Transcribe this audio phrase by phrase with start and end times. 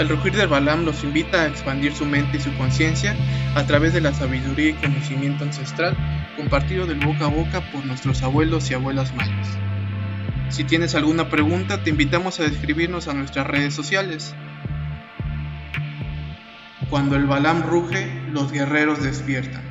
[0.00, 3.14] El rugir del Balam los invita a expandir su mente y su conciencia
[3.54, 5.94] a través de la sabiduría y conocimiento ancestral
[6.38, 9.48] compartido del boca a boca por nuestros abuelos y abuelas mayas.
[10.48, 14.34] Si tienes alguna pregunta, te invitamos a escribirnos a nuestras redes sociales.
[16.88, 19.64] Cuando el Balam ruge, los guerreros despiertan.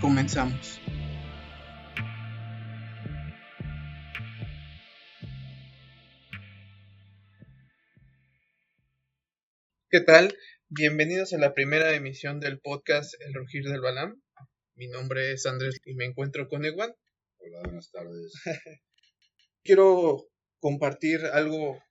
[0.00, 0.80] Comenzamos.
[9.90, 10.36] ¿Qué tal?
[10.68, 14.20] Bienvenidos a la primera emisión del podcast El Rugir del Balam.
[14.74, 16.94] Mi nombre es Andrés y me encuentro con Ewan.
[17.38, 18.34] Hola, buenas tardes.
[19.64, 20.28] Quiero
[20.60, 21.82] compartir algo,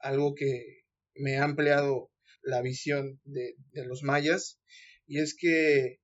[0.00, 0.82] algo que
[1.14, 2.10] me ha ampliado
[2.42, 4.60] la visión de, de los mayas
[5.06, 5.96] y es que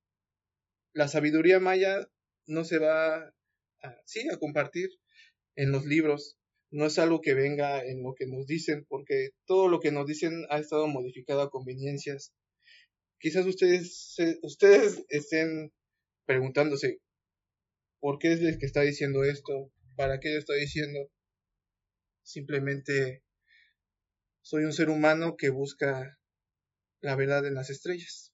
[0.95, 2.09] la sabiduría maya
[2.47, 3.31] no se va
[3.83, 4.89] a, sí, a compartir
[5.55, 6.39] en los libros,
[6.73, 10.07] no es algo que venga en lo que nos dicen, porque todo lo que nos
[10.07, 12.33] dicen ha estado modificado a conveniencias.
[13.19, 15.71] Quizás ustedes, ustedes estén
[16.25, 16.99] preguntándose,
[18.01, 19.71] ¿por qué es el que está diciendo esto?
[19.97, 20.99] ¿Para qué lo está diciendo?
[22.23, 23.23] Simplemente
[24.41, 26.19] soy un ser humano que busca
[27.03, 28.33] la verdad en las estrellas.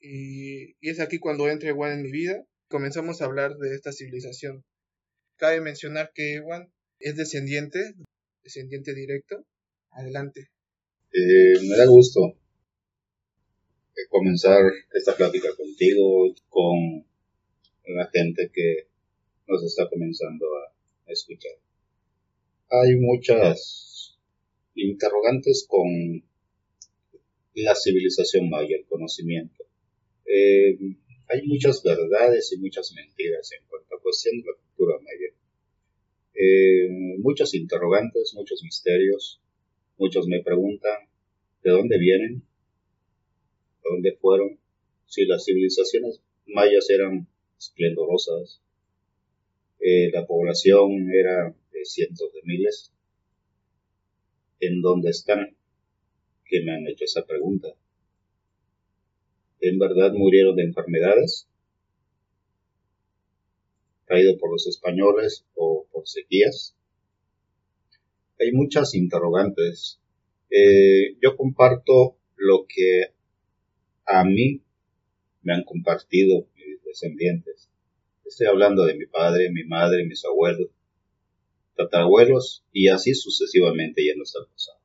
[0.00, 3.90] Y, y es aquí cuando entra Ewan en mi vida, comenzamos a hablar de esta
[3.90, 4.66] civilización.
[5.36, 7.94] Cabe mencionar que Ewan es descendiente,
[8.42, 9.44] descendiente directo.
[9.90, 10.50] Adelante.
[11.12, 12.36] Eh, me da gusto
[13.96, 14.60] eh, comenzar
[14.92, 17.04] esta plática contigo, con
[17.86, 18.86] la gente que
[19.46, 20.46] nos está comenzando
[21.06, 21.52] a escuchar.
[22.70, 24.18] Hay muchas
[24.74, 26.22] interrogantes con
[27.54, 29.64] la civilización maya, el conocimiento.
[30.26, 30.78] Eh,
[31.28, 35.37] hay muchas verdades y muchas mentiras en cuanto a cuestión de la cultura maya.
[36.40, 39.40] Eh, muchos interrogantes, muchos misterios.
[39.98, 41.08] Muchos me preguntan
[41.64, 42.42] de dónde vienen,
[43.82, 44.56] de dónde fueron,
[45.06, 47.26] si las civilizaciones mayas eran
[47.58, 48.60] esplendorosas,
[49.80, 52.92] eh, la población era de cientos de miles,
[54.60, 55.56] ¿en dónde están?
[56.44, 57.68] Que me han hecho esa pregunta.
[59.60, 61.48] ¿En verdad murieron de enfermedades?
[64.06, 66.76] ¿Caído por los españoles o por sequías?
[68.38, 70.00] Hay muchas interrogantes.
[70.48, 73.14] Eh, yo comparto lo que
[74.06, 74.62] a mí
[75.42, 77.68] me han compartido mis descendientes.
[78.24, 80.68] Estoy hablando de mi padre, mi madre, mis abuelos,
[81.76, 84.78] tatarabuelos y así sucesivamente ya no está pasado.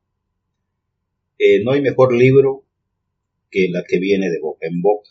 [1.38, 2.64] Eh, no hay mejor libro
[3.50, 5.10] que la que viene de boca en boca.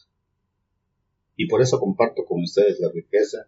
[1.38, 3.48] Y por eso comparto con ustedes la riqueza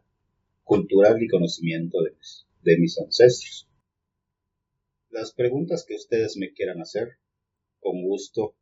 [0.66, 3.70] cultural y conocimiento de mis, ancestros.
[5.10, 7.20] Las preguntas que ustedes me quieran hacer,
[7.80, 8.58] con gusto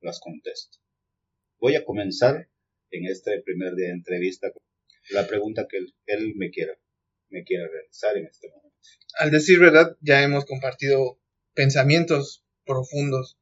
[0.00, 0.78] las contesto.
[1.58, 2.48] Voy a comenzar
[2.90, 4.62] en este primer día de entrevista con
[5.10, 6.72] la pregunta que él, me quiera
[7.28, 8.76] me quiera realizar en este momento.
[9.18, 11.18] Al decir verdad, ya hemos compartido
[11.54, 13.36] pensamientos profundos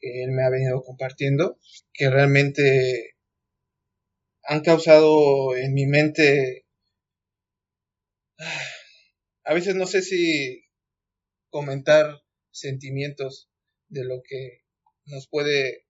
[0.00, 1.58] que él me ha venido compartiendo,
[1.92, 3.16] que realmente
[4.44, 6.61] han causado en mi mente
[9.44, 10.64] a veces no sé si
[11.50, 13.50] comentar sentimientos
[13.88, 14.62] de lo que
[15.06, 15.86] nos puede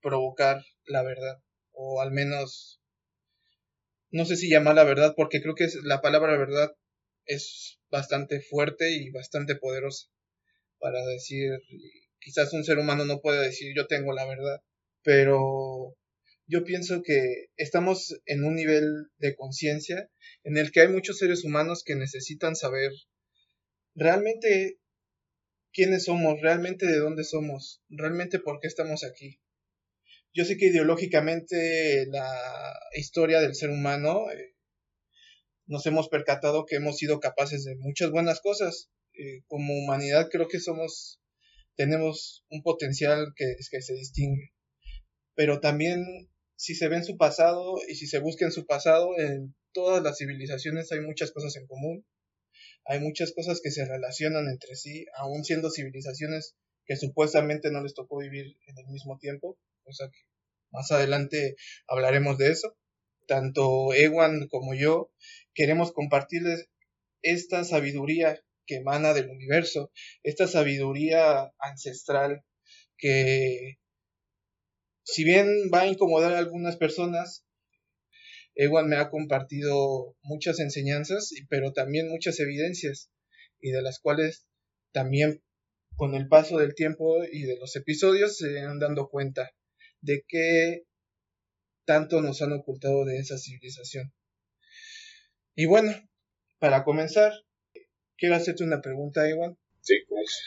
[0.00, 1.42] provocar la verdad
[1.72, 2.80] o al menos
[4.10, 6.76] no sé si llamar la verdad porque creo que la palabra verdad
[7.26, 10.08] es bastante fuerte y bastante poderosa
[10.78, 11.50] para decir
[12.18, 14.60] quizás un ser humano no puede decir yo tengo la verdad
[15.02, 15.96] pero
[16.46, 20.10] yo pienso que estamos en un nivel de conciencia
[20.42, 22.90] en el que hay muchos seres humanos que necesitan saber
[23.94, 24.78] realmente
[25.72, 29.40] quiénes somos, realmente de dónde somos, realmente por qué estamos aquí.
[30.32, 34.54] Yo sé que ideológicamente la historia del ser humano eh,
[35.66, 38.90] nos hemos percatado que hemos sido capaces de muchas buenas cosas.
[39.14, 41.20] Eh, como humanidad creo que somos,
[41.76, 44.52] tenemos un potencial que, que se distingue.
[45.34, 46.04] Pero también
[46.56, 50.02] si se ve en su pasado y si se busca en su pasado, en todas
[50.02, 52.06] las civilizaciones hay muchas cosas en común.
[52.86, 56.54] Hay muchas cosas que se relacionan entre sí, aún siendo civilizaciones
[56.86, 60.18] que supuestamente no les tocó vivir en el mismo tiempo, o sea que
[60.70, 61.56] más adelante
[61.86, 62.76] hablaremos de eso.
[63.26, 65.10] Tanto Ewan como yo
[65.54, 66.68] queremos compartirles
[67.22, 69.90] esta sabiduría que emana del universo,
[70.22, 72.44] esta sabiduría ancestral
[72.98, 73.78] que
[75.04, 77.46] si bien va a incomodar a algunas personas,
[78.54, 83.10] Ewan me ha compartido muchas enseñanzas, pero también muchas evidencias,
[83.60, 84.46] y de las cuales
[84.92, 85.42] también
[85.96, 89.50] con el paso del tiempo y de los episodios se van dando cuenta
[90.00, 90.84] de qué
[91.84, 94.12] tanto nos han ocultado de esa civilización.
[95.54, 95.92] Y bueno,
[96.58, 97.32] para comenzar,
[98.16, 99.56] quiero hacerte una pregunta, Iwan.
[99.80, 100.42] Sí, pues.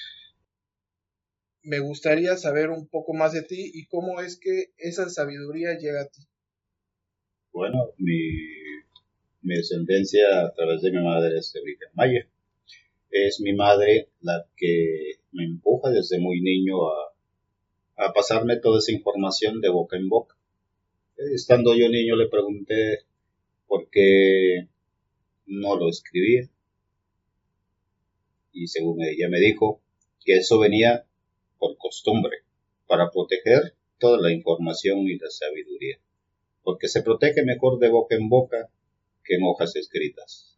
[1.67, 6.03] Me gustaría saber un poco más de ti y cómo es que esa sabiduría llega
[6.03, 6.21] a ti.
[7.51, 8.21] Bueno, mi,
[9.41, 12.25] mi descendencia a través de mi madre es de origen maya.
[13.11, 17.13] Es mi madre la que me empuja desde muy niño a,
[17.97, 20.37] a pasarme toda esa información de boca en boca.
[21.17, 22.99] Estando yo niño le pregunté
[23.67, 24.69] por qué
[25.47, 26.47] no lo escribía.
[28.53, 29.81] Y según ella me dijo
[30.23, 31.06] que eso venía
[31.57, 32.38] por costumbre,
[32.88, 36.00] para proteger toda la información y la sabiduría,
[36.63, 38.69] porque se protege mejor de boca en boca
[39.24, 40.57] que en hojas escritas.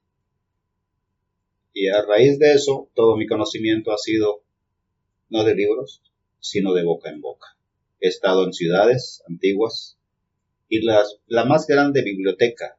[1.73, 4.43] Y a raíz de eso, todo mi conocimiento ha sido
[5.29, 6.01] no de libros,
[6.39, 7.57] sino de boca en boca.
[7.99, 9.97] He estado en ciudades antiguas
[10.67, 12.77] y la más grande biblioteca,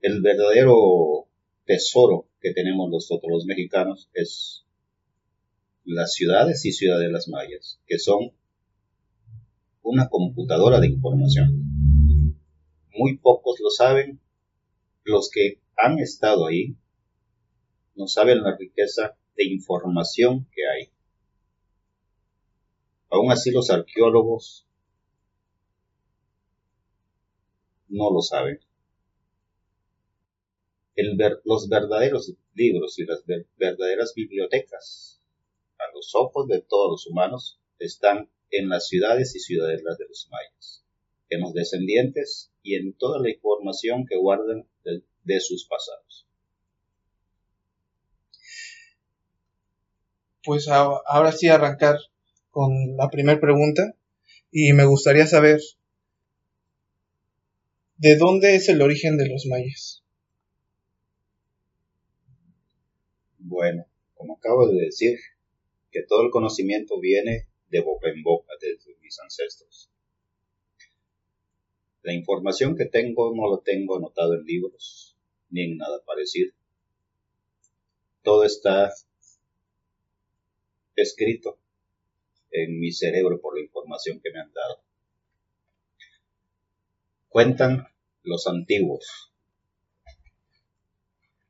[0.00, 1.26] el verdadero
[1.64, 4.64] tesoro que tenemos nosotros los mexicanos es
[5.84, 8.32] las ciudades y ciudadelas mayas, que son
[9.82, 12.38] una computadora de información.
[12.96, 14.20] Muy pocos lo saben,
[15.04, 16.76] los que han estado ahí
[17.96, 20.90] no saben la riqueza de información que hay.
[23.10, 24.66] Aún así los arqueólogos
[27.88, 28.60] no lo saben.
[31.44, 33.24] los verdaderos libros y las
[33.56, 35.21] verdaderas bibliotecas,
[35.94, 40.84] los ojos de todos los humanos, están en las ciudades y ciudadelas de los mayas,
[41.30, 44.66] en los descendientes y en toda la información que guardan
[45.24, 46.26] de sus pasados.
[50.44, 51.98] Pues ahora sí arrancar
[52.50, 53.94] con la primera pregunta
[54.50, 55.60] y me gustaría saber
[57.96, 60.02] ¿de dónde es el origen de los mayas?
[63.38, 65.18] Bueno, como acabo de decir,
[65.92, 69.90] que todo el conocimiento viene de boca en boca desde mis ancestros.
[72.02, 75.16] La información que tengo no la tengo anotado en libros
[75.50, 76.52] ni en nada parecido.
[78.22, 78.92] Todo está
[80.96, 81.58] escrito
[82.50, 84.82] en mi cerebro por la información que me han dado.
[87.28, 87.86] Cuentan
[88.22, 89.32] los antiguos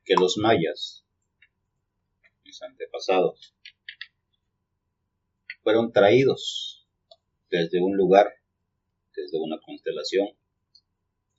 [0.04, 1.04] que los mayas,
[2.44, 3.54] mis antepasados,
[5.62, 6.86] fueron traídos
[7.50, 8.32] desde un lugar,
[9.14, 10.28] desde una constelación,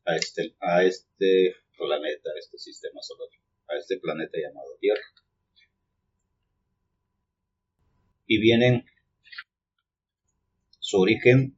[0.06, 3.30] a este, a este planeta, a este sistema solar,
[3.68, 5.02] a este planeta llamado Tierra.
[8.26, 8.86] Y vienen
[10.80, 11.58] su origen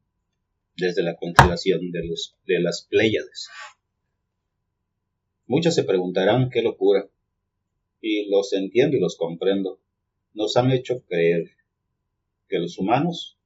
[0.76, 3.48] desde la constelación de, los, de las Pléyades.
[5.46, 7.08] Muchos se preguntarán qué locura,
[8.00, 9.80] y los entiendo y los comprendo.
[10.34, 11.56] Nos han hecho creer
[12.48, 13.36] que los humanos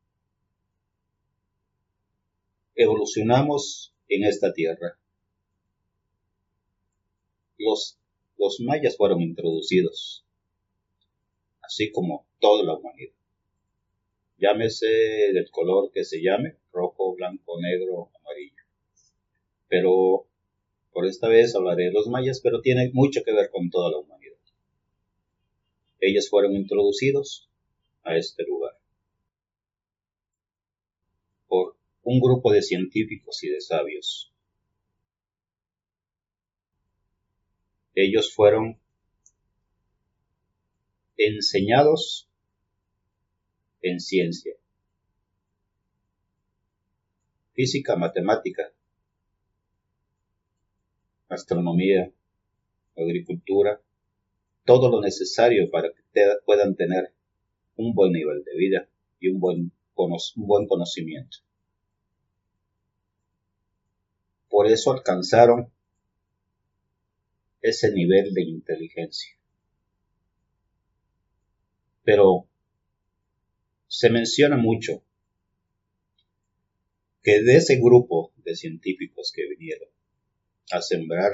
[2.75, 4.99] evolucionamos en esta tierra.
[7.58, 7.98] Los,
[8.60, 10.24] mayas fueron introducidos,
[11.63, 13.13] así como toda la humanidad
[14.41, 18.65] llámese del color que se llame, rojo, blanco, negro, amarillo.
[19.69, 20.27] Pero
[20.93, 23.98] por esta vez hablaré de los mayas, pero tiene mucho que ver con toda la
[23.98, 24.39] humanidad.
[26.01, 27.51] Ellos fueron introducidos
[28.03, 28.80] a este lugar
[31.50, 34.32] por un grupo de científicos y de sabios.
[37.94, 38.78] Ellos fueron
[41.16, 42.28] enseñados
[43.82, 44.54] en ciencia.
[47.52, 48.72] Física, matemática,
[51.28, 52.12] astronomía,
[52.96, 53.82] agricultura,
[54.64, 56.00] todo lo necesario para que
[56.44, 57.12] puedan tener
[57.76, 58.88] un buen nivel de vida
[59.19, 61.39] y un buen, un buen conocimiento.
[64.49, 65.73] Por eso alcanzaron
[67.63, 69.37] ese nivel de inteligencia.
[72.03, 72.47] Pero
[73.87, 75.03] se menciona mucho
[77.23, 79.89] que de ese grupo de científicos que vinieron
[80.73, 81.32] a sembrar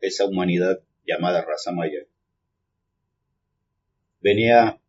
[0.00, 2.04] esa humanidad llamada raza maya,
[4.20, 4.81] venía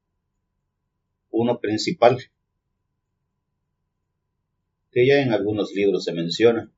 [1.34, 2.20] uno principal,
[4.92, 6.72] que ya en algunos libros se menciona,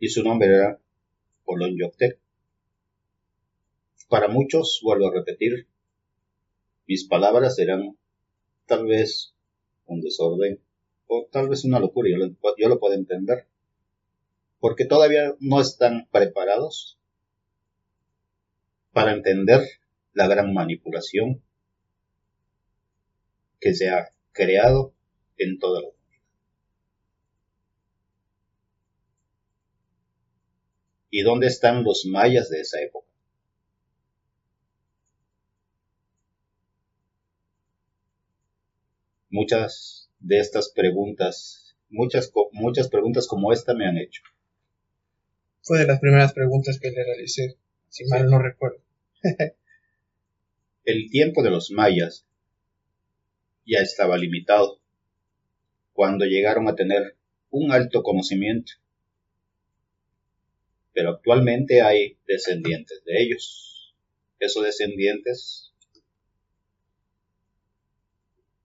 [0.00, 0.80] y su nombre era
[1.44, 2.18] Polón Yoctec.
[4.08, 5.68] Para muchos, vuelvo a repetir,
[6.88, 7.96] mis palabras serán
[8.66, 9.32] tal vez
[9.86, 10.60] un desorden
[11.06, 13.46] o tal vez una locura, yo lo, yo lo puedo entender,
[14.58, 16.98] porque todavía no están preparados
[18.92, 19.60] para entender
[20.14, 21.45] la gran manipulación
[23.66, 24.94] que se ha creado
[25.36, 26.22] en toda la humanidad.
[31.10, 33.08] ¿Y dónde están los mayas de esa época?
[39.30, 44.22] Muchas de estas preguntas, muchas, muchas preguntas como esta me han hecho.
[45.62, 47.56] Fue de las primeras preguntas que le realicé,
[47.88, 48.80] si mal no recuerdo.
[50.84, 52.26] El tiempo de los mayas
[53.66, 54.80] ya estaba limitado
[55.92, 57.16] cuando llegaron a tener
[57.50, 58.72] un alto conocimiento.
[60.92, 63.94] Pero actualmente hay descendientes de ellos.
[64.38, 65.72] Esos descendientes,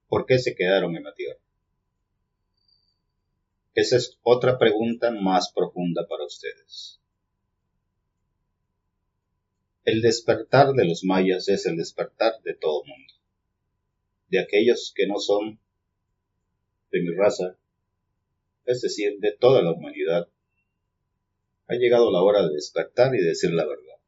[0.08, 1.40] ¿por qué se quedaron en la tierra?
[3.74, 7.00] Esa es otra pregunta más profunda para ustedes.
[9.84, 13.14] El despertar de los mayas es el despertar de todo mundo
[14.32, 15.60] de aquellos que no son
[16.90, 17.54] de mi raza,
[18.64, 20.26] es decir, de toda la humanidad.
[21.66, 23.98] Ha llegado la hora de despertar y decir la verdad.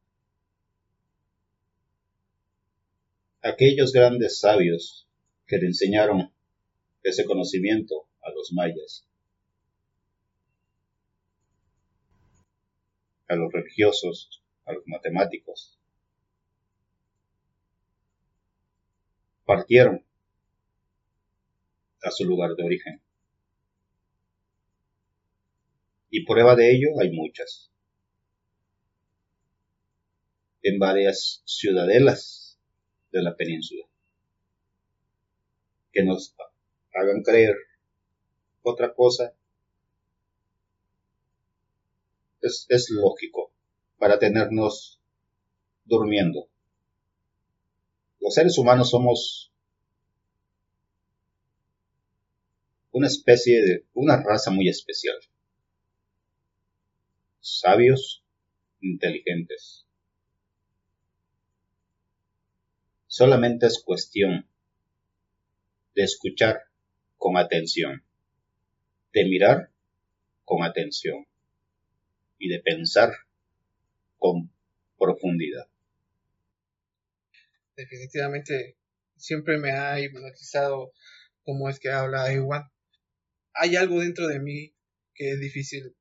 [3.43, 5.07] Aquellos grandes sabios
[5.45, 6.33] que le enseñaron
[7.03, 9.07] ese conocimiento a los mayas,
[13.27, 15.77] a los religiosos, a los matemáticos,
[19.45, 20.04] partieron
[22.05, 23.01] a su lugar de origen.
[26.11, 27.71] Y prueba de ello hay muchas.
[30.61, 32.59] En varias ciudadelas
[33.11, 33.85] de la península.
[35.91, 36.35] Que nos
[36.93, 37.55] hagan creer
[38.61, 39.33] otra cosa
[42.41, 43.51] es, es lógico
[43.97, 44.99] para tenernos
[45.85, 46.47] durmiendo.
[48.19, 49.51] Los seres humanos somos
[52.95, 55.17] una especie de, una raza muy especial.
[57.41, 58.23] Sabios,
[58.79, 59.85] inteligentes.
[63.05, 64.47] Solamente es cuestión
[65.93, 66.61] de escuchar
[67.17, 68.01] con atención,
[69.11, 69.71] de mirar
[70.45, 71.27] con atención
[72.39, 73.11] y de pensar
[74.17, 74.49] con
[74.97, 75.67] profundidad.
[77.75, 78.77] Definitivamente
[79.17, 80.93] siempre me ha hipnotizado
[81.43, 82.71] cómo es que habla Iwan
[83.55, 84.75] hay algo dentro de mí
[85.13, 85.95] que es difícil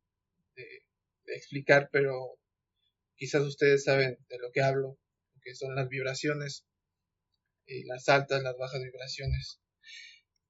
[0.57, 0.83] de,
[1.27, 2.39] explicar, pero
[3.17, 4.99] quizás ustedes saben de lo que hablo,
[5.43, 6.67] que son las vibraciones,
[7.67, 9.61] y las altas, las bajas vibraciones.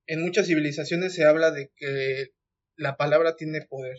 [0.06, 2.32] En muchas civilizaciones se habla de que
[2.76, 3.96] la palabra tiene poder.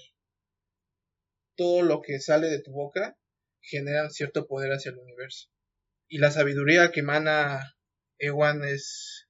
[1.56, 3.18] Todo lo que sale de tu boca
[3.62, 5.50] genera cierto poder hacia el universo.
[6.08, 7.78] Y la sabiduría que emana
[8.20, 9.25] Ewan es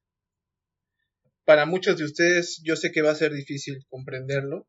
[1.46, 4.68] para muchos de ustedes yo sé que va a ser difícil comprenderlo.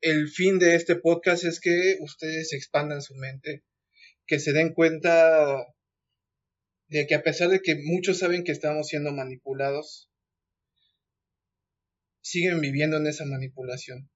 [0.00, 3.64] El fin de este podcast es que ustedes expandan su mente,
[4.26, 5.64] que se den cuenta
[6.88, 10.10] de que a pesar de que muchos saben que estamos siendo manipulados,
[12.20, 14.10] siguen viviendo en esa manipulación.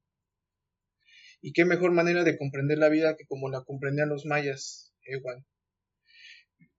[1.40, 5.46] Y qué mejor manera de comprender la vida que como la comprendían los mayas, igual.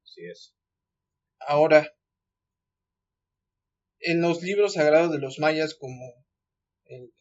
[0.03, 0.56] Así es.
[1.39, 1.97] Ahora,
[4.00, 6.13] en los libros sagrados de los mayas como
[6.86, 7.13] el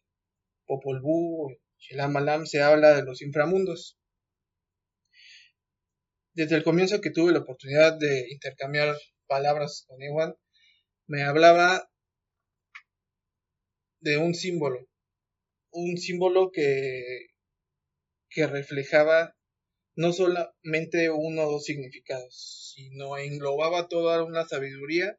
[0.66, 1.56] Popol Vuh,
[1.90, 3.98] el se habla de los inframundos.
[6.34, 10.34] Desde el comienzo que tuve la oportunidad de intercambiar palabras con Ewan,
[11.06, 11.88] me hablaba
[14.00, 14.86] de un símbolo,
[15.70, 17.28] un símbolo que,
[18.28, 19.34] que reflejaba
[19.94, 25.18] no solamente uno o dos significados, sino englobaba toda una sabiduría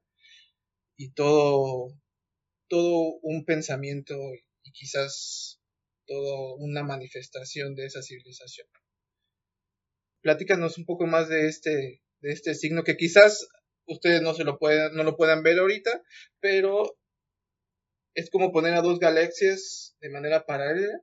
[0.98, 1.96] y todo,
[2.68, 4.16] todo un pensamiento
[4.64, 5.62] y quizás
[6.08, 8.68] toda una manifestación de esa civilización.
[10.22, 13.48] Platícanos un poco más de este, de este signo que quizás
[13.86, 16.04] ustedes no se lo puedan, no lo puedan ver ahorita,
[16.40, 16.98] pero
[18.16, 21.00] es como poner a dos galaxias de manera paralela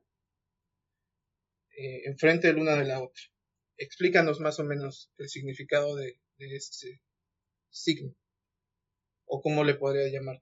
[1.76, 3.22] eh, enfrente de una de la otra.
[3.76, 7.00] Explícanos más o menos el significado de este
[7.70, 8.14] signo
[9.26, 10.40] o cómo le podría llamar?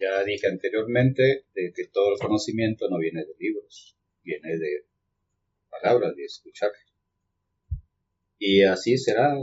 [0.00, 4.84] ya dije anteriormente de que todo el conocimiento no viene de libros, viene de
[5.70, 6.72] palabras, de escuchar.
[8.38, 9.36] Y así será,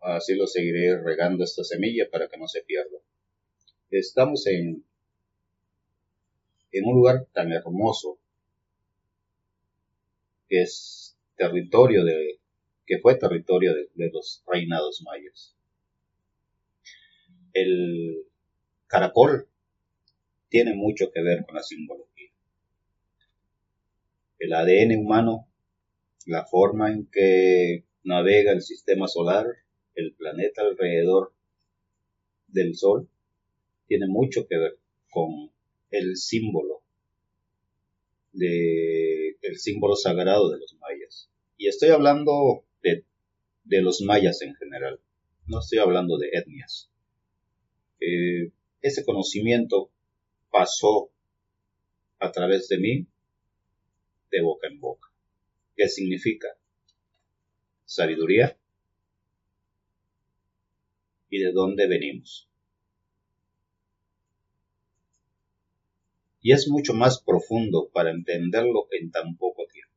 [0.00, 2.98] así lo seguiré regando esta semilla para que no se pierda.
[3.90, 4.84] Estamos en,
[6.72, 8.18] en un lugar tan hermoso
[10.48, 12.38] que es territorio de,
[12.86, 15.54] que fue territorio de, los reinados mayas.
[17.52, 18.24] El
[18.86, 19.48] caracol
[20.48, 22.30] tiene mucho que ver con la simbología.
[24.38, 25.48] El ADN humano,
[26.26, 29.46] la forma en que navega el sistema solar,
[29.94, 31.32] el planeta alrededor
[32.48, 33.08] del Sol,
[33.88, 34.78] tiene mucho que ver
[35.10, 35.50] con
[35.90, 36.82] el símbolo
[38.32, 41.30] de el símbolo sagrado de los mayas.
[41.56, 42.65] Y estoy hablando
[43.66, 45.00] de, los mayas en general,
[45.46, 46.90] no estoy hablando de etnias.
[48.00, 49.90] Eh, ese conocimiento
[50.50, 51.10] pasó
[52.18, 53.06] a través de mí
[54.30, 55.08] de boca en boca.
[55.76, 56.48] ¿Qué significa?
[57.84, 58.58] Sabiduría.
[61.28, 62.48] ¿Y de dónde venimos?
[66.40, 69.92] Y es mucho más profundo para entenderlo en tan poco tiempo.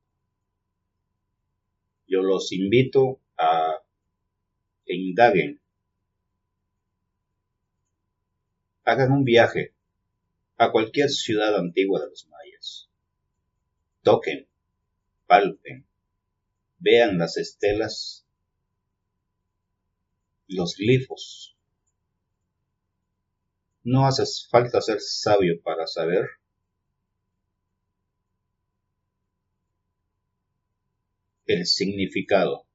[2.07, 3.81] Yo los invito a
[4.85, 5.61] indaguen,
[8.83, 9.73] hagan un viaje
[10.57, 12.89] a cualquier ciudad antigua de los mayas.
[14.03, 14.47] Toquen,
[15.25, 15.85] palpen,
[16.79, 18.25] vean las estelas,
[20.47, 21.55] los glifos.
[23.83, 26.27] No hace falta ser sabio para saber
[31.45, 32.68] el significado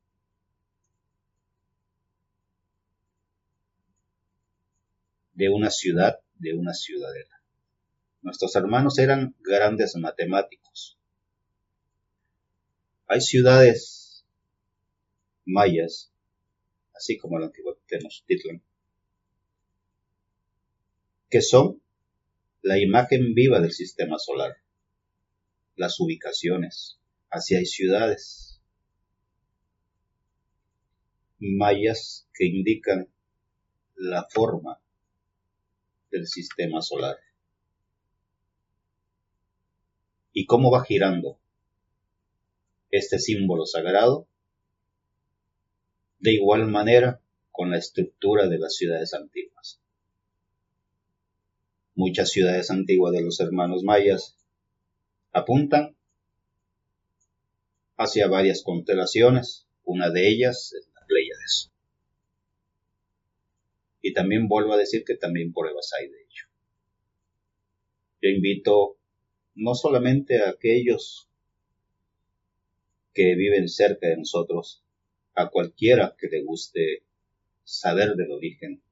[5.35, 7.41] de una ciudad, de una ciudadela.
[8.23, 10.99] Nuestros hermanos eran grandes matemáticos.
[13.07, 14.25] Hay ciudades
[15.45, 16.11] mayas,
[16.95, 18.63] así como la antigua Tenochtitlan,
[21.29, 21.83] que son
[22.63, 24.57] la imagen viva del sistema solar,
[25.77, 26.99] las ubicaciones.
[27.29, 28.61] Así hay ciudades
[31.41, 33.09] mayas que indican
[33.97, 34.81] la forma
[36.15, 37.17] del sistema solar
[40.33, 41.39] y cómo va girando
[42.91, 44.29] este símbolo sagrado,
[46.21, 49.81] de igual manera con la estructura de las ciudades antiguas.
[51.97, 54.37] Muchas ciudades antiguas de los hermanos mayas
[55.33, 55.97] apuntan
[57.97, 61.74] hacia varias constelaciones, una de ellas es la Pleiades.
[64.07, 66.45] Y también vuelvo a decir que también pruebas hay de ello.
[68.21, 68.99] Yo invito
[69.55, 71.31] no solamente a aquellos
[73.15, 74.85] que viven cerca de nosotros,
[75.35, 77.03] a cualquiera que le guste
[77.65, 78.83] saber del origen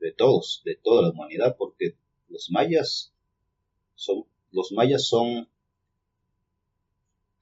[0.00, 1.98] de todos, de toda la humanidad, porque
[2.30, 3.12] los mayas
[3.94, 5.50] son, los mayas son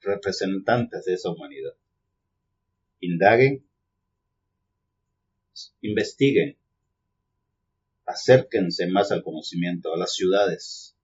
[0.01, 1.75] representantes de esa humanidad.
[2.99, 3.65] Indaguen,
[5.81, 6.57] investiguen,
[8.05, 10.95] acérquense más al conocimiento, a las ciudades,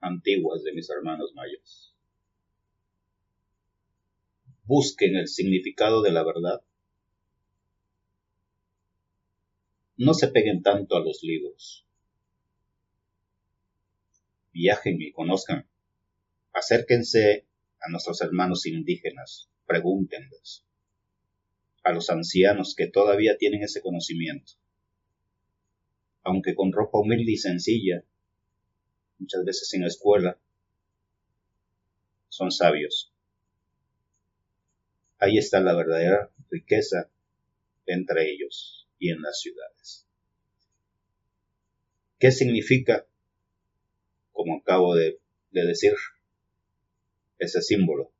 [0.00, 1.94] antiguas de mis hermanos mayas.
[4.64, 6.62] Busquen el significado de la verdad.
[9.96, 11.84] No se peguen tanto a los libros.
[14.52, 15.68] Viajen y conozcan.
[16.52, 17.46] Acérquense
[17.80, 19.50] a nuestros hermanos indígenas.
[19.66, 20.64] Pregúntenles.
[21.82, 24.52] A los ancianos que todavía tienen ese conocimiento.
[26.22, 28.04] Aunque con ropa humilde y sencilla,
[29.18, 30.38] muchas veces en la escuela,
[32.28, 33.12] son sabios.
[35.18, 37.10] Ahí está la verdadera riqueza
[37.86, 40.06] entre ellos y en las ciudades.
[42.18, 43.06] ¿Qué significa,
[44.32, 45.94] como acabo de, de decir,
[47.38, 48.12] ese símbolo?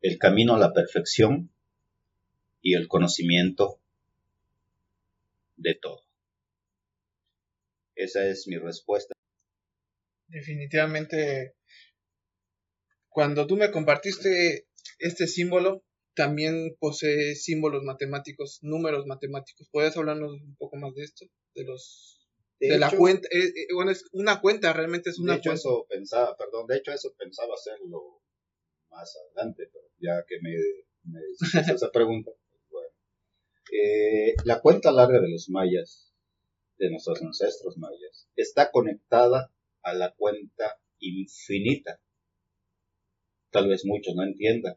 [0.00, 1.50] El camino a la perfección
[2.62, 3.80] y el conocimiento
[5.56, 6.02] de todo.
[7.94, 9.14] Esa es mi respuesta.
[10.28, 11.56] Definitivamente,
[13.08, 15.82] cuando tú me compartiste este símbolo,
[16.14, 19.68] también posee símbolos matemáticos, números matemáticos.
[19.70, 21.26] ¿Puedes hablarnos un poco más de esto?
[21.54, 22.18] De los
[22.60, 25.86] de, la cuenta, eh, eh, bueno, es una cuenta, realmente es una de hecho, Eso
[25.88, 28.20] pensaba, perdón, de hecho eso pensaba hacerlo
[28.90, 30.52] más adelante, pero ya que me,
[31.04, 31.20] me
[31.72, 32.88] esa pregunta, pues bueno.
[33.72, 36.12] Eh, la cuenta larga de los mayas
[36.78, 42.00] de nuestros ancestros mayas está conectada a la cuenta infinita
[43.50, 44.76] tal vez muchos no entiendan,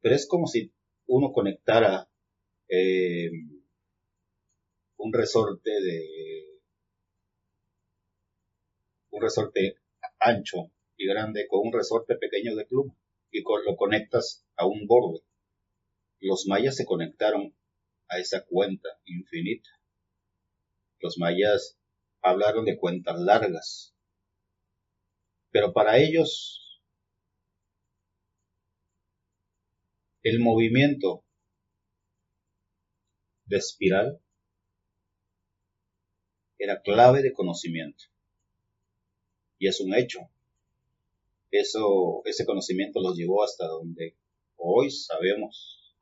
[0.00, 0.72] pero es como si
[1.06, 2.08] uno conectara
[2.68, 3.30] eh,
[4.96, 6.60] un resorte de
[9.10, 9.76] un resorte
[10.18, 12.94] ancho y grande con un resorte pequeño de pluma
[13.30, 15.20] y lo conectas a un borde.
[16.20, 17.56] Los mayas se conectaron
[18.08, 19.68] a esa cuenta infinita.
[21.00, 21.78] Los mayas
[22.22, 23.94] hablaron de cuentas largas,
[25.50, 26.80] pero para ellos
[30.22, 31.24] el movimiento
[33.44, 34.20] de espiral
[36.58, 38.04] era clave de conocimiento.
[39.58, 40.18] Y es un hecho.
[41.50, 44.16] Eso, ese conocimiento los llevó hasta donde
[44.56, 45.94] hoy sabemos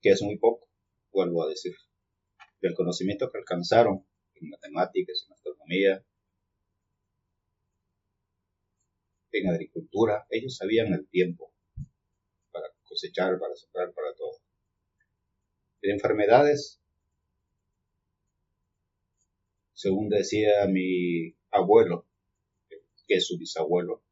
[0.00, 0.68] que es muy poco,
[1.12, 1.74] vuelvo a decir.
[2.60, 6.04] Del conocimiento que alcanzaron en matemáticas, en astronomía,
[9.32, 11.52] en agricultura, ellos sabían el tiempo
[12.50, 14.40] para cosechar, para sembrar, para todo.
[15.82, 16.80] En enfermedades,
[19.72, 22.06] según decía mi abuelo,
[23.10, 24.04] que su bisabuelo,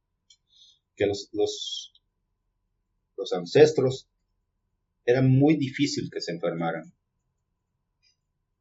[0.97, 1.93] que los, los,
[3.17, 4.09] los ancestros
[5.05, 6.93] eran muy difícil que se enfermaran.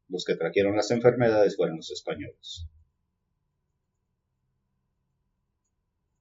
[0.08, 2.68] Los que trajeron las enfermedades fueron los españoles.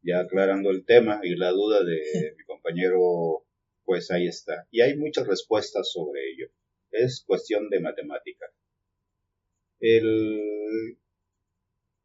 [0.01, 3.45] Ya aclarando el tema y la duda de mi compañero,
[3.85, 4.67] pues ahí está.
[4.71, 6.49] Y hay muchas respuestas sobre ello.
[6.89, 8.47] Es cuestión de matemática.
[9.79, 10.97] El,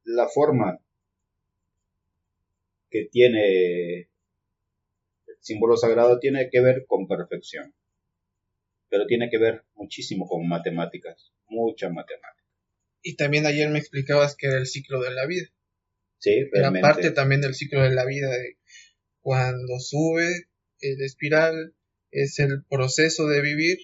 [0.04, 0.78] la forma
[2.92, 4.08] que tiene el
[5.40, 7.74] símbolo sagrado tiene que ver con perfección,
[8.88, 12.46] pero tiene que ver muchísimo con matemáticas, mucha matemática.
[13.02, 15.48] Y también ayer me explicabas que era el ciclo de la vida.
[16.18, 16.86] Sí, realmente.
[16.86, 18.58] Era parte también del ciclo de la vida, de
[19.20, 20.28] cuando sube
[20.80, 21.74] el espiral,
[22.10, 23.78] es el proceso de vivir,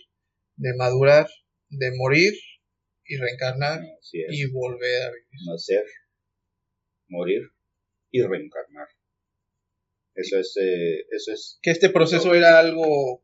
[0.57, 1.29] de madurar,
[1.71, 2.35] de morir
[3.05, 3.81] y reencarnar
[4.13, 5.41] y volver a vivir.
[5.47, 5.85] Nacer,
[7.09, 7.43] morir
[8.11, 8.68] y reencarnar.
[10.19, 11.61] Eso es, eh, eso es.
[11.63, 13.23] Que este proceso era algo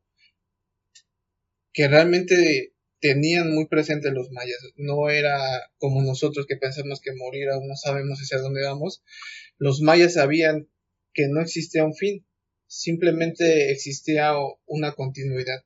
[1.73, 4.59] que realmente tenían muy presente los mayas.
[4.77, 5.37] No era
[5.79, 9.03] como nosotros que pensamos que morir aún no sabemos hacia dónde vamos.
[9.59, 10.69] Los mayas sabían
[11.13, 12.25] que no existía un fin,
[12.69, 14.33] simplemente existía
[14.65, 15.65] una continuidad,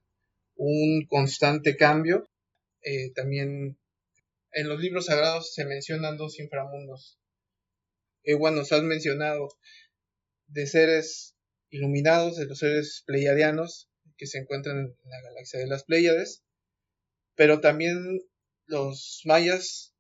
[0.57, 2.27] un constante cambio.
[2.81, 3.79] Eh, también
[4.53, 7.21] en los libros sagrados se mencionan dos inframundos.
[8.23, 9.51] Ewan nos has mencionado
[10.49, 11.37] de seres
[11.71, 16.43] iluminados, de los seres pleiadianos que se encuentran en la galaxia de las Pleiades,
[17.37, 18.21] pero también
[18.67, 19.95] los mayas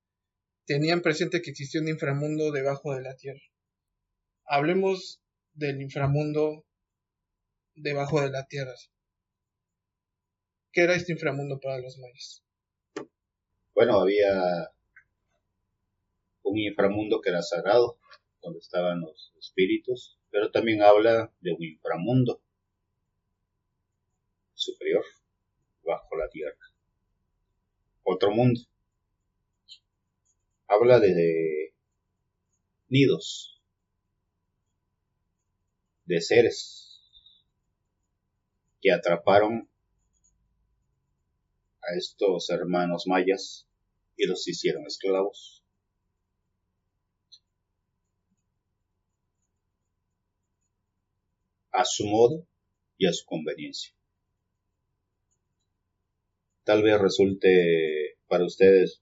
[0.66, 3.40] tenían presente que existía un inframundo debajo de la Tierra.
[4.44, 5.22] Hablemos
[5.54, 6.66] del inframundo
[7.76, 8.74] debajo de la Tierra.
[10.72, 12.42] ¿Qué era este inframundo para los mayas?
[13.72, 14.72] Bueno, había
[16.42, 17.98] un inframundo que era sagrado,
[18.42, 22.40] donde estaban los espíritus, pero también habla de un inframundo
[24.54, 25.04] superior,
[25.84, 26.58] bajo la tierra.
[28.02, 28.60] Otro mundo.
[30.66, 31.72] Habla de
[32.88, 33.60] nidos,
[36.04, 36.78] de seres
[38.80, 39.68] que atraparon
[41.82, 43.66] a estos hermanos mayas
[44.16, 45.57] y los hicieron esclavos.
[51.78, 52.44] A su modo
[52.96, 53.94] y a su conveniencia.
[56.64, 59.00] Tal vez resulte para ustedes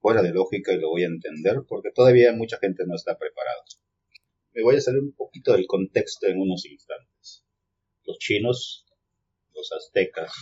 [0.00, 3.64] fuera de lógica y lo voy a entender porque todavía mucha gente no está preparada.
[4.52, 7.44] Me voy a salir un poquito del contexto en unos instantes.
[8.04, 8.86] Los chinos,
[9.52, 10.32] los aztecas,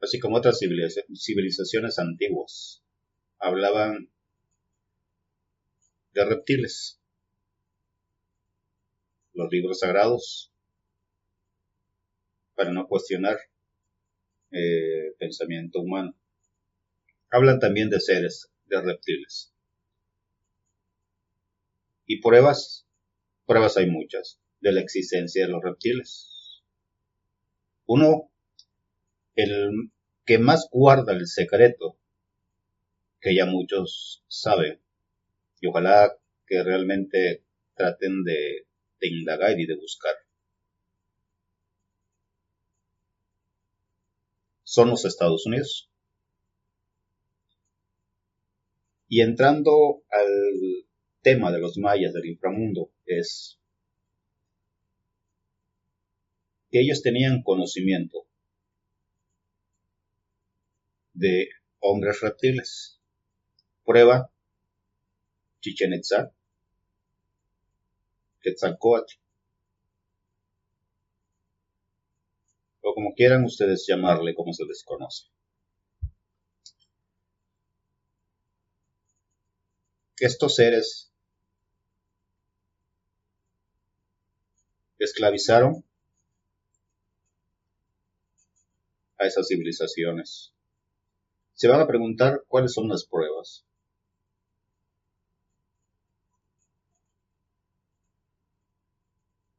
[0.00, 2.82] así como otras civilizaciones antiguas,
[3.38, 4.10] hablaban
[6.12, 7.00] de reptiles,
[9.36, 10.50] los libros sagrados
[12.54, 13.36] para no cuestionar
[14.50, 16.16] eh, pensamiento humano.
[17.30, 19.52] Hablan también de seres, de reptiles.
[22.06, 22.86] Y pruebas,
[23.46, 26.62] pruebas hay muchas de la existencia de los reptiles.
[27.86, 28.30] Uno,
[29.34, 29.90] el
[30.24, 31.98] que más guarda el secreto,
[33.20, 34.80] que ya muchos saben,
[35.60, 37.44] y ojalá que realmente
[37.74, 38.66] traten de
[39.00, 40.14] de indagar y de buscar.
[44.62, 45.90] Son los Estados Unidos.
[49.08, 50.86] Y entrando al
[51.22, 53.60] tema de los mayas del inframundo, es
[56.70, 58.26] que ellos tenían conocimiento
[61.14, 61.48] de
[61.80, 63.00] hombres reptiles.
[63.84, 64.30] Prueba
[65.60, 66.35] Chichen Itza,
[68.46, 69.14] Quetzalcoatl,
[72.80, 75.24] o como quieran ustedes llamarle, como se les conoce.
[80.20, 81.10] Estos seres
[85.00, 85.84] esclavizaron
[89.18, 90.54] a esas civilizaciones.
[91.54, 93.66] Se van a preguntar cuáles son las pruebas.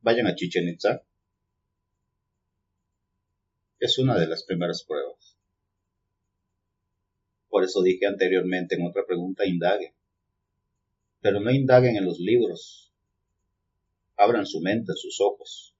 [0.07, 1.03] Vayan a Chichen Itza.
[3.77, 5.35] Es una de las primeras pruebas.
[7.49, 9.93] Por eso dije anteriormente en otra pregunta, indaguen.
[11.19, 12.93] Pero no indaguen en los libros.
[14.15, 15.75] Abran su mente, sus ojos.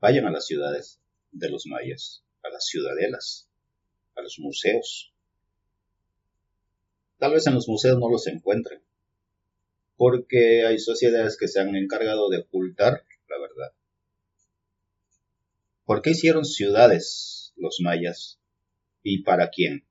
[0.00, 3.48] Vayan a las ciudades de los mayas, a las ciudadelas,
[4.14, 5.10] a los museos.
[7.16, 8.82] Tal vez en los museos no los encuentren,
[10.02, 13.72] porque hay sociedades que se han encargado de ocultar la verdad.
[15.84, 18.40] ¿Por qué hicieron ciudades los mayas?
[19.04, 19.84] ¿Y para quién?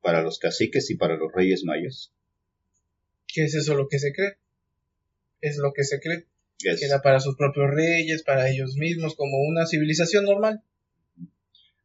[0.00, 2.10] ¿Para los caciques y para los reyes mayas?
[3.28, 4.38] ¿Qué es eso lo que se cree?
[5.40, 6.26] Es lo que se cree.
[6.58, 10.64] Que era para sus propios reyes, para ellos mismos, como una civilización normal.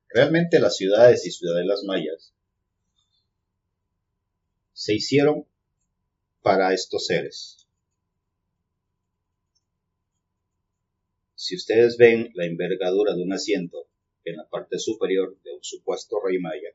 [0.10, 2.34] Realmente las ciudades y ciudadelas mayas
[4.78, 5.48] se hicieron
[6.44, 7.68] para estos seres.
[11.34, 13.88] Si ustedes ven la envergadura de un asiento
[14.24, 16.70] en la parte superior de un supuesto rey maya,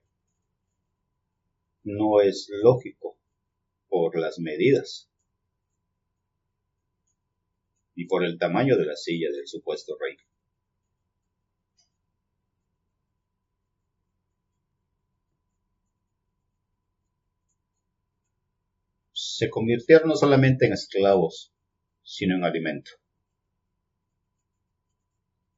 [1.84, 3.16] no es lógico
[3.88, 5.08] por las medidas
[7.94, 10.16] y por el tamaño de la silla del supuesto rey.
[19.42, 21.52] Se convirtieron no solamente en esclavos,
[22.04, 22.92] sino en alimento.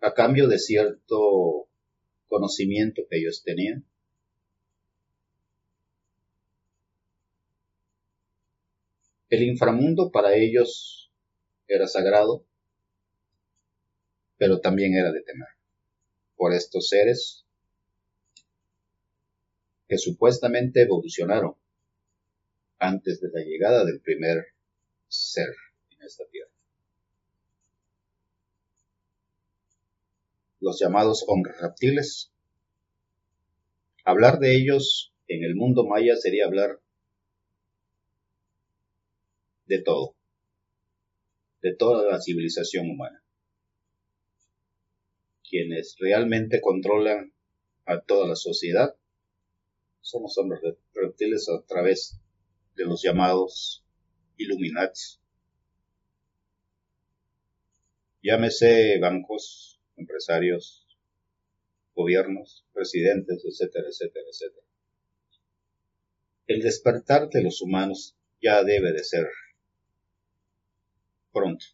[0.01, 1.69] A cambio de cierto
[2.27, 3.87] conocimiento que ellos tenían,
[9.29, 11.13] el inframundo para ellos
[11.69, 12.47] era sagrado,
[14.39, 15.49] pero también era de temer
[16.37, 17.45] por estos seres
[19.87, 21.57] que supuestamente evolucionaron
[22.87, 24.47] antes de la llegada del primer
[25.09, 25.55] ser
[25.91, 26.51] en esta tierra.
[30.61, 32.33] Los llamados hombres reptiles.
[34.05, 36.81] Hablar de ellos en el mundo maya sería hablar
[39.67, 40.15] de todo
[41.65, 43.25] de toda la civilización humana.
[45.49, 47.33] Quienes realmente controlan
[47.87, 48.95] a toda la sociedad
[50.03, 50.61] son los hombres
[50.93, 52.21] reptiles a través
[52.75, 53.85] de los llamados
[54.37, 55.01] Illuminati.
[58.23, 60.87] Llámese bancos, empresarios,
[61.95, 64.67] gobiernos, presidentes, etcétera, etcétera, etcétera.
[66.47, 69.29] El despertar de los humanos ya debe de ser
[71.33, 71.65] pronto.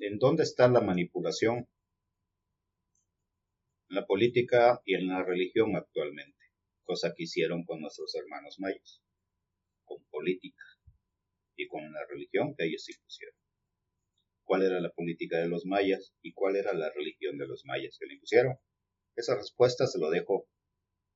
[0.00, 1.66] ¿En dónde está la manipulación?
[3.88, 6.38] En la política y en la religión actualmente,
[6.84, 9.02] cosa que hicieron con nuestros hermanos mayos,
[9.84, 10.64] con política
[11.56, 13.36] y con la religión que ellos impusieron.
[14.44, 17.96] ¿Cuál era la política de los mayas y cuál era la religión de los mayas
[17.98, 18.58] que le impusieron?
[19.16, 20.48] Esa respuesta se lo dejo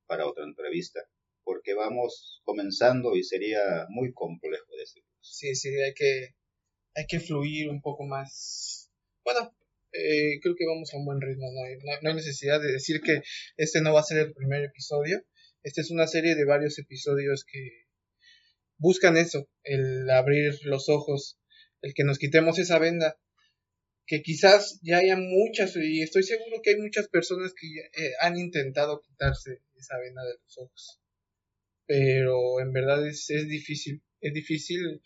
[0.07, 1.01] para otra entrevista
[1.49, 5.09] porque vamos comenzando y sería muy complejo decirlo.
[5.23, 6.35] Sí, sí, hay que,
[6.95, 8.91] hay que fluir un poco más.
[9.25, 9.57] Bueno,
[9.93, 13.01] eh, creo que vamos a un buen ritmo, no hay, no hay, necesidad de decir
[13.01, 13.23] que
[13.57, 15.25] este no va a ser el primer episodio.
[15.63, 17.87] Esta es una serie de varios episodios que
[18.79, 21.39] buscan eso, el abrir los ojos,
[21.83, 23.19] el que nos quitemos esa venda,
[24.07, 27.67] que quizás ya haya muchas, y estoy seguro que hay muchas personas que
[28.03, 31.01] eh, han intentado quitarse esa venda de los ojos
[31.89, 35.01] pero en verdad es, es difícil, es difícil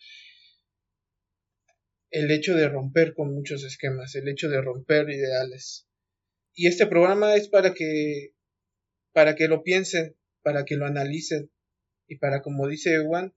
[2.12, 5.88] el hecho de romper con muchos esquemas, el hecho de romper ideales.
[6.54, 8.34] Y este programa es para que,
[9.12, 11.50] para que lo piensen, para que lo analicen
[12.06, 13.34] y para, como dice Juan,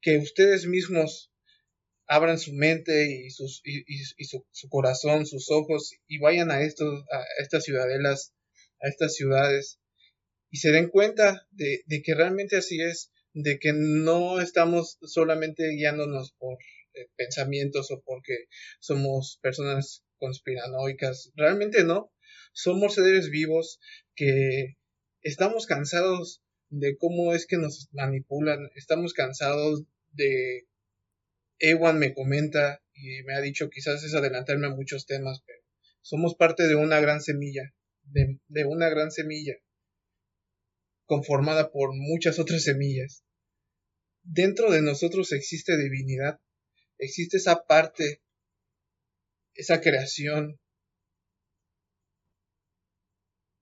[0.00, 1.32] que ustedes mismos
[2.08, 7.04] abran su mente y, sus, y, su, su, corazón, sus ojos y vayan a, estos,
[7.12, 8.34] a estas ciudadelas,
[8.80, 9.78] a estas ciudades
[10.52, 13.10] y se den cuenta de, que realmente así es.
[13.34, 16.58] de que no estamos solamente guiándonos por
[16.94, 18.46] eh, pensamientos o porque
[18.80, 22.12] somos personas conspiranoicas, realmente no,
[22.52, 23.80] somos seres vivos
[24.14, 24.76] que
[25.22, 30.66] estamos cansados de cómo es que nos manipulan, estamos cansados de
[31.58, 35.60] Ewan me comenta y me ha dicho quizás es adelantarme a muchos temas, pero
[36.00, 39.54] somos parte de una gran semilla, de, de una gran semilla
[41.06, 43.24] conformada por muchas otras semillas.
[44.22, 46.40] Dentro de nosotros existe divinidad,
[46.98, 48.22] existe esa parte,
[49.54, 50.58] esa creación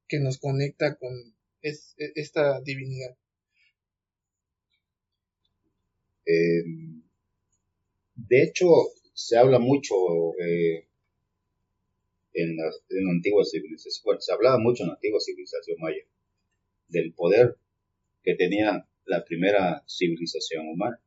[0.09, 1.13] que nos conecta con
[1.63, 1.73] e,
[2.17, 3.17] esta divinidad.
[6.27, 7.03] Em,
[8.15, 8.67] de hecho,
[9.15, 9.95] se habla mucho
[10.39, 10.87] eh,
[12.35, 16.05] en, la, en antigua civilización, se hablaba mucho en la antigua civilización maya
[16.89, 17.57] del poder
[18.23, 21.01] que tenía la primera civilización humana.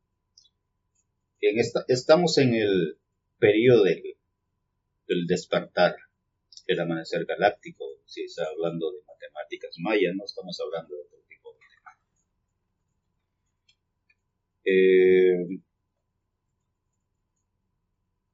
[1.46, 2.98] En esta, estamos en el
[3.38, 4.02] periodo del,
[5.08, 5.96] del despertar,
[6.66, 11.52] el amanecer galáctico, si está hablando de matemáticas mayas, no estamos hablando de otro tipo
[11.52, 11.98] de tema.
[14.64, 15.60] Eh,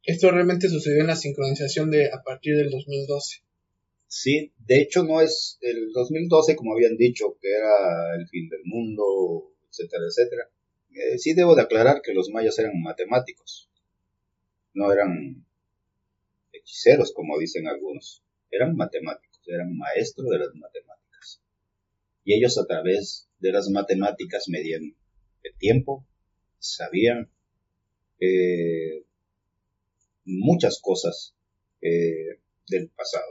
[0.04, 3.44] Esto realmente sucedió en la sincronización de a partir del 2012.
[4.08, 8.62] Sí, de hecho no es el 2012 como habían dicho que era el fin del
[8.64, 10.50] mundo, etcétera, etcétera.
[10.92, 13.70] Eh, sí debo de aclarar que los mayas eran matemáticos,
[14.74, 15.46] no eran
[16.52, 21.42] hechiceros como dicen algunos, eran matemáticos, eran maestros de las matemáticas.
[22.24, 24.96] Y ellos a través de las matemáticas medían
[25.42, 26.06] el tiempo,
[26.58, 27.30] sabían
[28.20, 29.04] eh,
[30.24, 31.34] muchas cosas
[31.80, 33.30] eh, del pasado.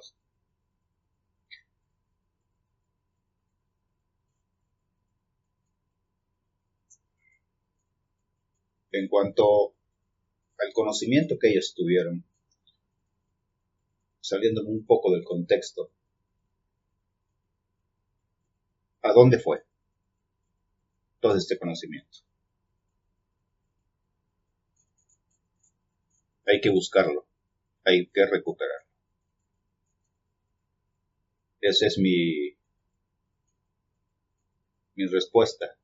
[8.91, 9.73] En cuanto
[10.57, 12.23] al conocimiento que ellos tuvieron,
[14.19, 15.91] saliendo un poco del contexto,
[19.01, 19.63] ¿a dónde fue
[21.19, 22.19] todo este conocimiento?
[26.45, 27.25] Hay que buscarlo,
[27.85, 28.89] hay que recuperarlo.
[31.61, 32.55] Esa es mi,
[34.95, 35.78] mi respuesta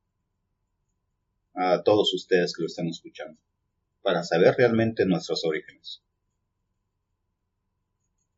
[1.55, 3.39] a todos ustedes que lo están escuchando,
[4.01, 6.01] para saber realmente nuestros orígenes.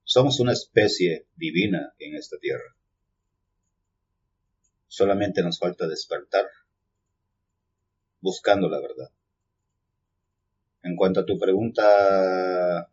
[0.03, 2.75] Somos una especie divina en esta tierra.
[4.87, 6.45] Solamente nos falta despertar
[8.21, 9.09] buscando la verdad.
[10.83, 12.89] En cuanto a tu pregunta,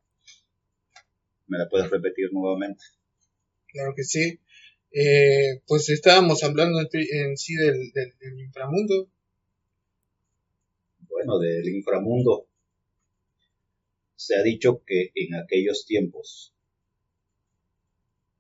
[1.47, 2.83] ¿me la puedes repetir nuevamente?
[3.69, 4.41] Claro que sí.
[4.91, 9.11] Eh, pues estábamos hablando en, sí del, del inframundo,
[11.41, 12.47] del inframundo,
[14.15, 16.55] se ha dicho que en aquellos tiempos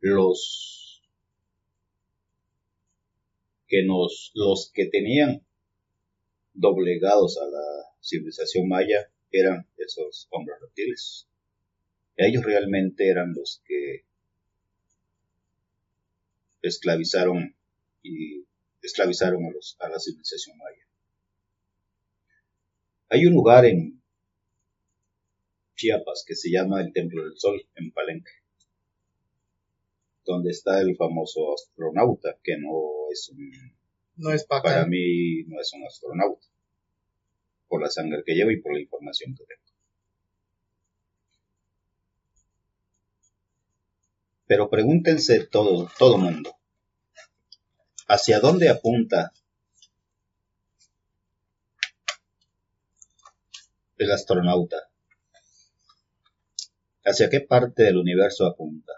[0.01, 1.03] los
[3.67, 5.45] que nos los que tenían
[6.53, 11.27] doblegados a la civilización maya eran esos hombres reptiles.
[12.17, 14.05] Ellos realmente eran los que
[16.63, 17.57] esclavizaron
[18.03, 18.45] y
[18.83, 20.87] esclavizaron a, los, a la civilización maya.
[23.15, 24.03] Hay un lugar en
[25.77, 28.33] Chiapas que se llama el Templo del Sol, en Palenque,
[30.25, 32.73] donde está el famoso astronauta, que no
[33.13, 33.53] es un...
[34.17, 36.45] No es para mí no es un astronauta,
[37.69, 39.63] por la sangre que lleva y por la información que tengo.
[44.47, 46.57] Pero pregúntense todo, todo mundo,
[48.09, 49.33] ¿hacia dónde apunta
[53.97, 54.91] el astronauta.
[57.05, 58.93] ¿Hacia qué parte del universo apunta?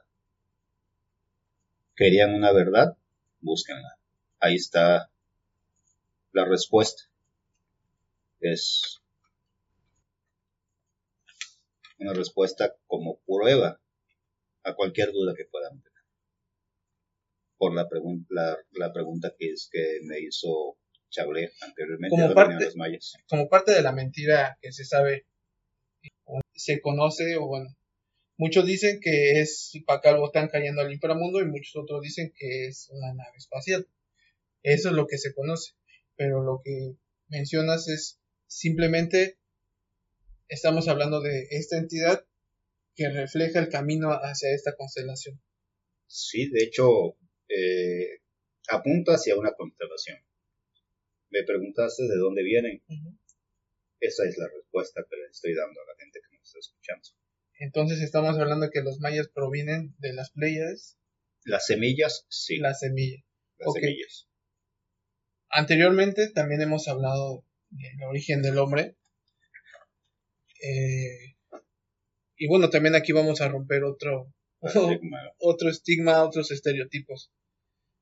[1.95, 2.97] ¿Querían una verdad?
[3.41, 3.99] Búsquenla.
[4.39, 5.11] Ahí está
[6.33, 7.05] la respuesta.
[8.41, 9.01] Es
[11.99, 13.81] una respuesta como prueba
[14.63, 16.03] a cualquier duda que puedan tener.
[17.57, 20.77] Por la, pregunta la pregunta que es que me hizo
[21.19, 22.69] anteriormente como parte,
[23.29, 25.27] Como parte de la mentira que se sabe,
[26.55, 27.69] se conoce, o bueno,
[28.37, 32.89] muchos dicen que es Pacal Botán cayendo al inframundo y muchos otros dicen que es
[32.91, 33.87] una nave espacial.
[34.63, 35.75] Eso es lo que se conoce.
[36.17, 36.97] Pero lo que
[37.29, 39.39] mencionas es simplemente
[40.49, 42.25] estamos hablando de esta entidad
[42.95, 45.41] que refleja el camino hacia esta constelación.
[46.07, 47.17] Sí, de hecho,
[47.49, 48.21] eh,
[48.69, 50.19] apunta hacia una constelación
[51.31, 52.83] Me preguntaste de dónde vienen.
[54.01, 57.09] Esa es la respuesta que le estoy dando a la gente que nos está escuchando.
[57.59, 60.99] Entonces estamos hablando que los mayas provienen de las Pléyades.
[61.45, 62.59] Las semillas, sí.
[62.59, 63.25] Las semillas.
[63.59, 64.29] Las semillas.
[65.49, 68.97] Anteriormente también hemos hablado del origen del hombre.
[70.63, 71.37] Eh,
[72.37, 74.33] y bueno, también aquí vamos a romper otro,
[75.39, 77.33] otro estigma, otros estereotipos.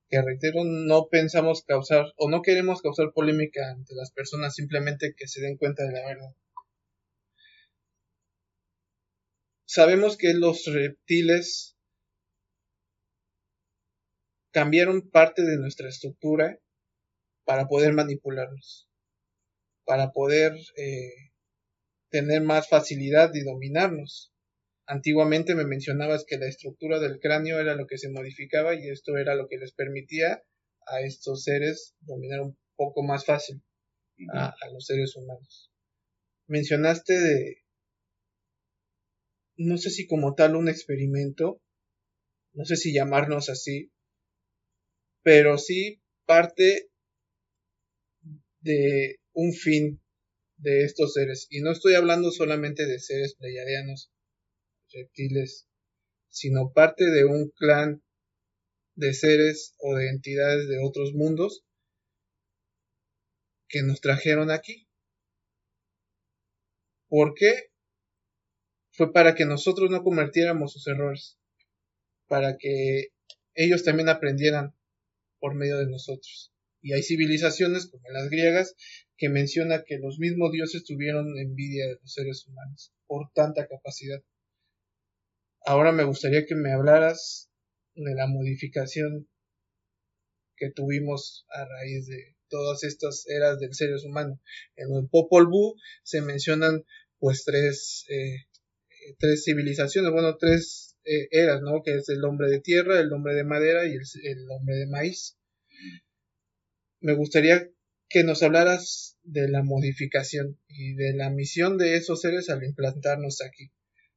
[0.08, 5.26] Que reitero, no pensamos causar o no queremos causar polémica ante las personas, simplemente que
[5.28, 6.34] se den cuenta de la verdad.
[9.66, 11.76] Sabemos que los reptiles
[14.52, 16.60] cambiaron parte de nuestra estructura
[17.44, 18.88] para poder manipularnos,
[19.84, 21.32] para poder eh,
[22.10, 24.33] tener más facilidad y dominarnos.
[24.86, 29.16] Antiguamente me mencionabas que la estructura del cráneo era lo que se modificaba y esto
[29.16, 30.42] era lo que les permitía
[30.86, 33.62] a estos seres dominar un poco más fácil
[34.32, 35.70] a, a los seres humanos.
[36.46, 37.64] Mencionaste de,
[39.56, 41.62] no sé si como tal un experimento,
[42.52, 43.90] no sé si llamarnos así,
[45.22, 46.90] pero sí parte
[48.60, 50.02] de un fin
[50.56, 51.46] de estos seres.
[51.50, 54.10] Y no estoy hablando solamente de seres pleiadianos,
[54.94, 55.68] reptiles,
[56.30, 58.02] sino parte de un clan
[58.94, 61.64] de seres o de entidades de otros mundos
[63.68, 64.88] que nos trajeron aquí.
[67.08, 67.70] ¿Por qué?
[68.92, 71.38] Fue para que nosotros no cometiéramos sus errores,
[72.28, 73.08] para que
[73.54, 74.74] ellos también aprendieran
[75.40, 76.52] por medio de nosotros.
[76.80, 78.74] Y hay civilizaciones como las griegas
[79.16, 84.22] que menciona que los mismos dioses tuvieron envidia de los seres humanos por tanta capacidad.
[85.64, 87.50] Ahora me gustaría que me hablaras
[87.94, 89.28] de la modificación
[90.56, 94.40] que tuvimos a raíz de todas estas eras del seres humano.
[94.76, 96.84] En el Popol Vuh se mencionan
[97.18, 98.46] pues tres, eh,
[99.18, 101.82] tres civilizaciones, bueno, tres eh, eras, ¿no?
[101.82, 105.36] Que es el hombre de tierra, el hombre de madera y el hombre de maíz
[107.04, 107.70] me gustaría
[108.08, 113.42] que nos hablaras de la modificación y de la misión de esos seres al implantarnos
[113.42, 113.70] aquí.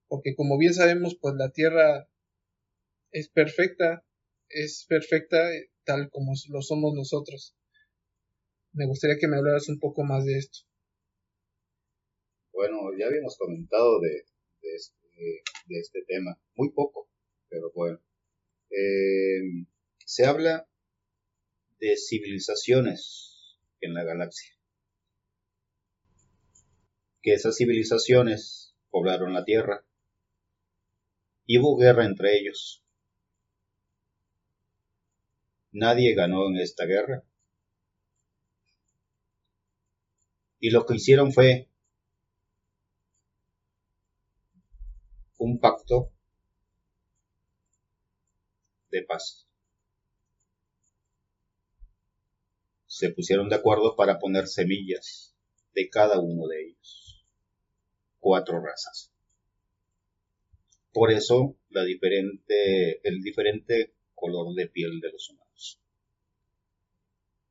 [0.08, 2.10] Porque como bien sabemos, pues la Tierra
[3.12, 4.05] es perfecta,
[4.49, 5.38] es perfecta
[5.84, 7.55] tal como lo somos nosotros.
[8.74, 10.60] Me gustaría que me hablaras un poco más de esto.
[12.53, 14.26] Bueno, ya habíamos comentado de,
[14.62, 17.10] este, de este, tema, muy poco,
[17.49, 17.99] pero bueno.
[18.70, 19.66] Eh,
[20.05, 20.70] se habla
[21.80, 24.53] de civilizaciones en la galaxia.
[27.22, 29.86] Que esas civilizaciones poblaron la Tierra
[31.47, 32.83] y hubo guerra entre ellos.
[35.71, 37.23] Nadie ganó en esta guerra.
[40.59, 41.67] Y lo que hicieron fue
[45.37, 46.11] un pacto
[48.91, 49.47] de paz.
[52.97, 55.35] se pusieron de acuerdo para poner semillas
[55.75, 57.23] de cada uno de ellos.
[58.19, 59.13] Cuatro razas.
[60.97, 65.79] Por eso la diferente, el diferente color de piel de los humanos.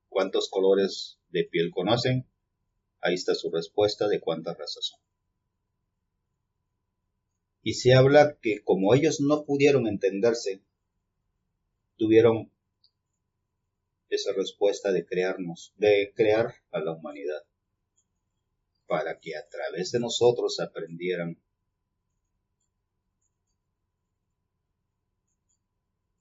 [0.09, 2.27] ¿Cuántos colores de piel conocen?
[3.01, 5.01] Ahí está su respuesta de cuántas razas son.
[7.63, 10.61] Y se habla que como ellos no pudieron entenderse,
[11.99, 12.51] tuvieron
[14.09, 17.45] esa respuesta de crearnos, de crear a la humanidad,
[18.89, 21.41] para que a través de nosotros aprendieran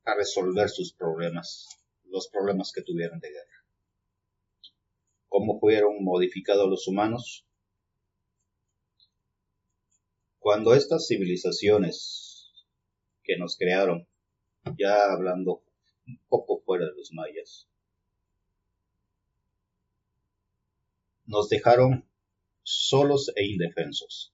[0.06, 1.68] a resolver sus problemas,
[2.06, 3.66] los problemas que tuvieron de guerra.
[5.28, 7.46] ¿Cómo fueron modificados los humanos?
[10.40, 12.52] Cuando estas civilizaciones
[13.24, 14.08] que nos crearon,
[14.78, 15.64] ya hablando
[16.08, 17.68] un poco fuera de los mayas,
[21.26, 22.08] nos dejaron
[22.62, 24.32] solos e indefensos.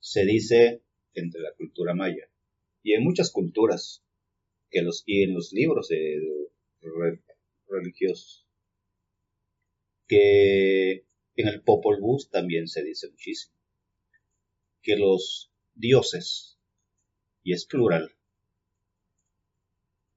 [0.00, 0.82] Se dice
[1.14, 2.28] entre la cultura maya
[2.84, 4.04] y en muchas culturas
[4.70, 5.88] que los y en los libros
[7.68, 8.46] religiosos
[10.06, 11.06] que
[11.36, 13.56] en el Popol Vuh también se dice muchísimo
[14.82, 16.56] que los dioses
[17.42, 18.14] y es plural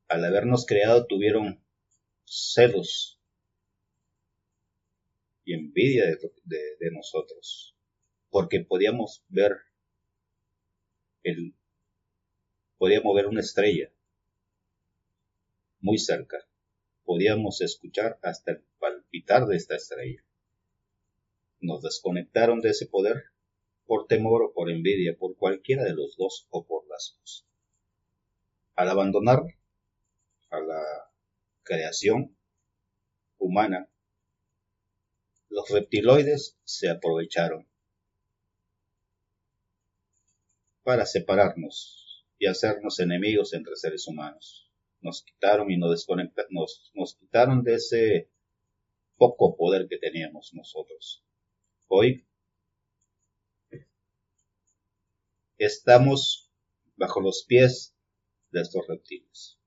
[0.07, 1.63] al habernos creado tuvieron
[2.25, 3.19] celos
[5.43, 6.05] y envidia
[6.43, 7.75] de, nosotros,
[8.29, 9.53] porque podíamos ver
[11.23, 11.55] el,
[12.77, 13.91] podíamos ver una estrella
[15.79, 16.37] muy cerca,
[17.03, 20.23] podíamos escuchar hasta el palpitar de esta estrella.
[21.59, 23.31] Nos desconectaron de ese poder
[23.85, 27.45] por temor o por envidia, por cualquiera de los dos o por las dos.
[28.75, 29.43] Al abandonar
[30.49, 30.83] a la
[31.63, 32.37] creación
[33.37, 33.89] humana,
[35.49, 37.67] los reptiloides se aprovecharon
[40.83, 42.06] para separarnos
[42.39, 44.71] y hacernos enemigos entre seres humanos.
[45.01, 46.07] Nos quitaron y nos
[46.49, 48.29] nos, nos quitaron de ese
[49.17, 51.23] poco poder que teníamos nosotros.
[51.87, 52.27] Hoy
[55.57, 56.51] estamos
[56.95, 57.95] bajo los pies
[58.51, 59.57] de estos reptiles.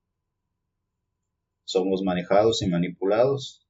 [1.65, 3.65] Somos manejados y manipulados.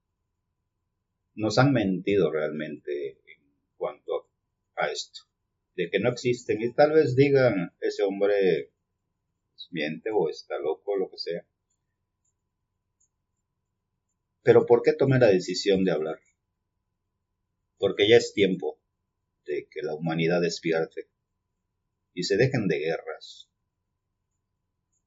[1.35, 3.41] Nos han mentido realmente en
[3.77, 4.29] cuanto
[4.75, 5.21] a esto,
[5.75, 8.71] de que no existen y tal vez digan ese hombre
[9.71, 11.45] miente o está loco o lo que sea.
[14.43, 16.19] Pero ¿por qué tomé la decisión de hablar?
[17.77, 18.79] Porque ya es tiempo
[19.45, 21.09] de que la humanidad despierte
[22.13, 23.49] y se dejen de guerras.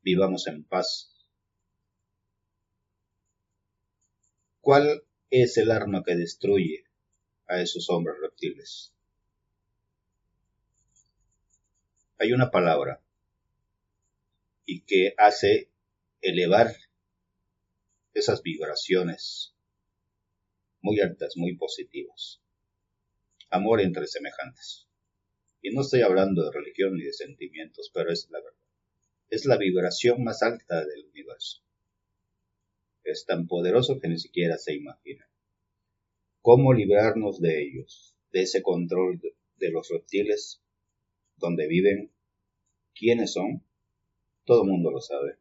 [0.02, 1.10] Vivamos en paz.
[4.60, 6.84] ¿Cuál es el arma que destruye
[7.46, 8.94] a esos hombres reptiles?
[12.18, 13.03] Hay una palabra
[14.86, 15.68] que hace
[16.20, 16.74] elevar
[18.14, 19.54] esas vibraciones
[20.80, 22.40] muy altas, muy positivas.
[23.50, 24.86] Amor entre semejantes.
[25.62, 28.58] Y no estoy hablando de religión ni de sentimientos, pero es la verdad.
[29.30, 31.62] Es la vibración más alta del universo.
[33.02, 35.28] Es tan poderoso que ni siquiera se imagina.
[36.42, 38.14] ¿Cómo librarnos de ellos?
[38.30, 39.18] De ese control
[39.56, 40.62] de, los reptiles,
[41.36, 42.12] donde viven,
[42.94, 43.64] quiénes son,
[44.44, 45.38] todo el mundo lo sabe.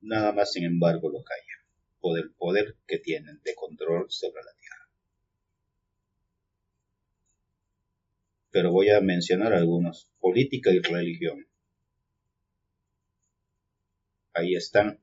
[0.00, 1.42] Nada más, sin embargo, lo calla.
[2.00, 4.66] Por el poder que tienen de control sobre la tierra.
[8.56, 10.08] pero voy a mencionar algunos.
[10.18, 11.46] Política y religión.
[14.32, 14.98] Ahí están.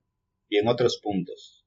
[0.49, 1.63] Y en otros puntos.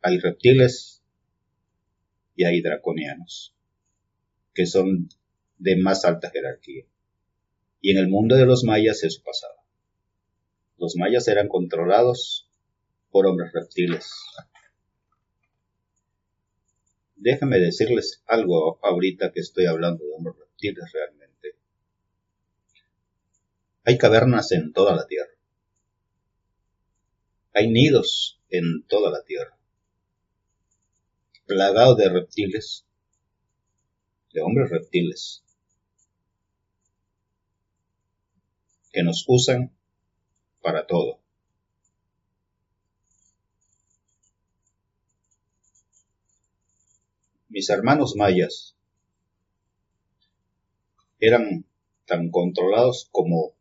[0.00, 1.02] Hay reptiles
[2.36, 3.56] y hay draconianos,
[4.54, 5.08] que son
[5.58, 6.84] de más alta jerarquía.
[7.80, 9.62] Y en el mundo de los mayas eso pasaba.
[10.78, 12.48] Los mayas eran controlados
[13.10, 14.10] por hombres reptiles,
[17.16, 21.56] Déjame decirles algo ahorita que estoy hablando de hombres reptiles realmente.
[23.84, 25.32] Hay cavernas en toda la Tierra.
[27.54, 29.58] Hay nidos en toda la Tierra.
[31.46, 32.84] Plagado de reptiles,
[34.34, 35.42] de hombres reptiles,
[38.96, 39.70] que nos usan
[40.62, 41.20] para todo.
[47.50, 48.74] mis hermanos mayas
[51.20, 51.64] eran
[52.06, 53.54] tan controlados como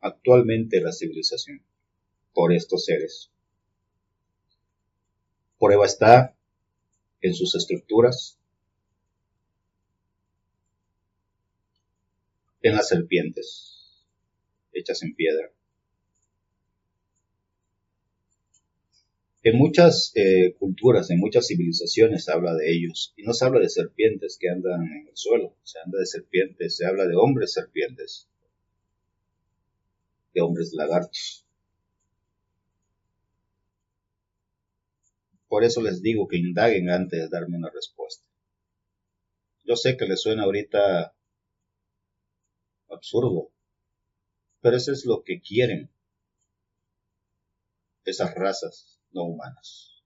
[0.00, 1.62] actualmente la civilización
[2.34, 3.30] por estos seres.
[5.58, 6.34] Prueba está
[7.22, 8.38] en sus estructuras,
[12.62, 13.77] en las serpientes
[14.78, 15.50] hechas en piedra,
[19.42, 23.60] En muchas eh, culturas, en muchas civilizaciones se habla de ellos y no se habla
[23.60, 27.52] de serpientes que andan en el suelo, se habla de serpientes, se habla de hombres
[27.52, 28.28] serpientes,
[30.34, 31.46] de hombres lagartos.
[35.48, 38.26] Por eso les digo que indaguen antes de darme una respuesta.
[39.64, 41.14] Yo sé que les suena ahorita
[42.90, 43.50] absurdo,
[44.60, 45.90] pero eso es lo que quieren
[48.04, 50.02] esas razas no humanas.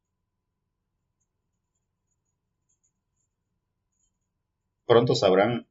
[4.86, 5.66] Pronto sabrán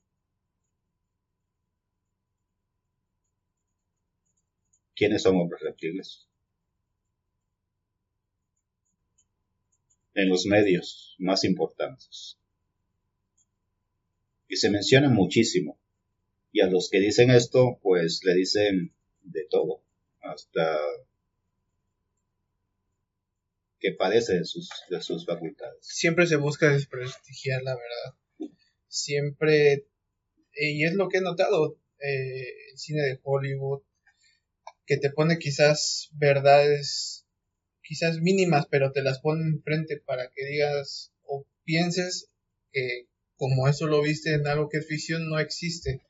[4.96, 6.28] quiénes son hombres reptiles.
[10.14, 12.38] En los medios más importantes.
[14.48, 15.81] Y se menciona muchísimo.
[16.52, 18.93] Y a los que dicen esto, pues le dicen
[19.24, 19.84] de todo.
[20.22, 20.78] Hasta
[23.80, 25.80] que padece de sus, de sus facultades.
[25.82, 28.54] Siempre se busca desprestigiar la verdad.
[28.88, 29.88] Siempre,
[30.54, 33.82] y es lo que he notado, eh, el cine de Hollywood,
[34.86, 37.26] que te pone quizás verdades,
[37.82, 42.30] quizás mínimas, pero te las pone enfrente para que digas o pienses
[42.72, 46.02] que como eso lo viste en algo que es ficción no existe.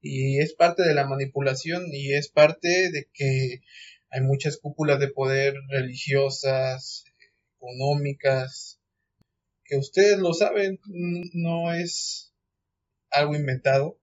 [0.00, 3.62] Y es parte de la manipulación y es parte de que
[4.10, 7.04] hay muchas cúpulas de poder religiosas,
[7.56, 8.80] económicas,
[9.64, 10.80] que ustedes lo saben,
[11.34, 12.32] no es
[13.10, 14.00] algo inventado,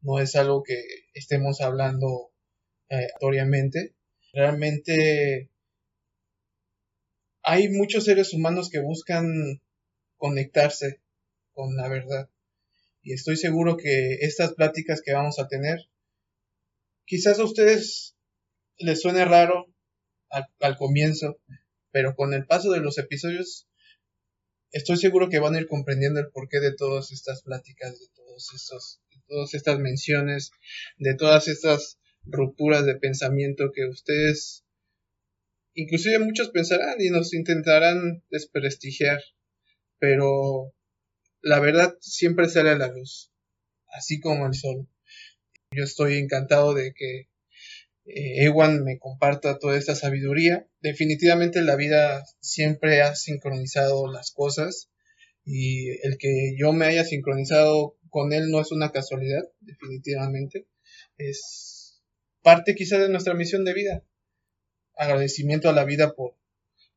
[0.00, 0.82] no es algo que
[1.14, 2.32] estemos hablando
[2.88, 3.94] eh, aleatoriamente.
[4.32, 5.50] Realmente
[7.42, 9.62] hay muchos seres humanos que buscan
[10.16, 11.00] conectarse
[11.52, 12.28] con la verdad.
[13.04, 15.78] Y estoy seguro que estas pláticas que vamos a tener,
[17.04, 18.16] quizás a ustedes
[18.78, 19.66] les suene raro
[20.30, 21.38] al, comienzo,
[21.90, 23.68] pero con el paso de los episodios,
[24.72, 28.50] estoy seguro que van a ir comprendiendo el porqué de todas estas pláticas, de todos
[28.54, 30.50] estos, de todas estas menciones,
[30.96, 34.64] de todas estas rupturas de pensamiento que ustedes,
[35.74, 39.20] inclusive muchos pensarán y nos intentarán desprestigiar,
[39.98, 40.72] pero
[41.44, 43.30] la verdad siempre sale a la luz,
[43.92, 44.88] así como el sol.
[45.70, 47.28] Yo estoy encantado de que
[48.06, 50.66] eh, Ewan me comparta toda esta sabiduría.
[50.80, 54.90] Definitivamente la vida siempre ha sincronizado las cosas
[55.44, 60.66] y el que yo me haya sincronizado con él no es una casualidad, definitivamente.
[61.18, 62.02] Es
[62.42, 64.04] parte quizá de nuestra misión de vida.
[64.96, 66.36] Agradecimiento a la vida por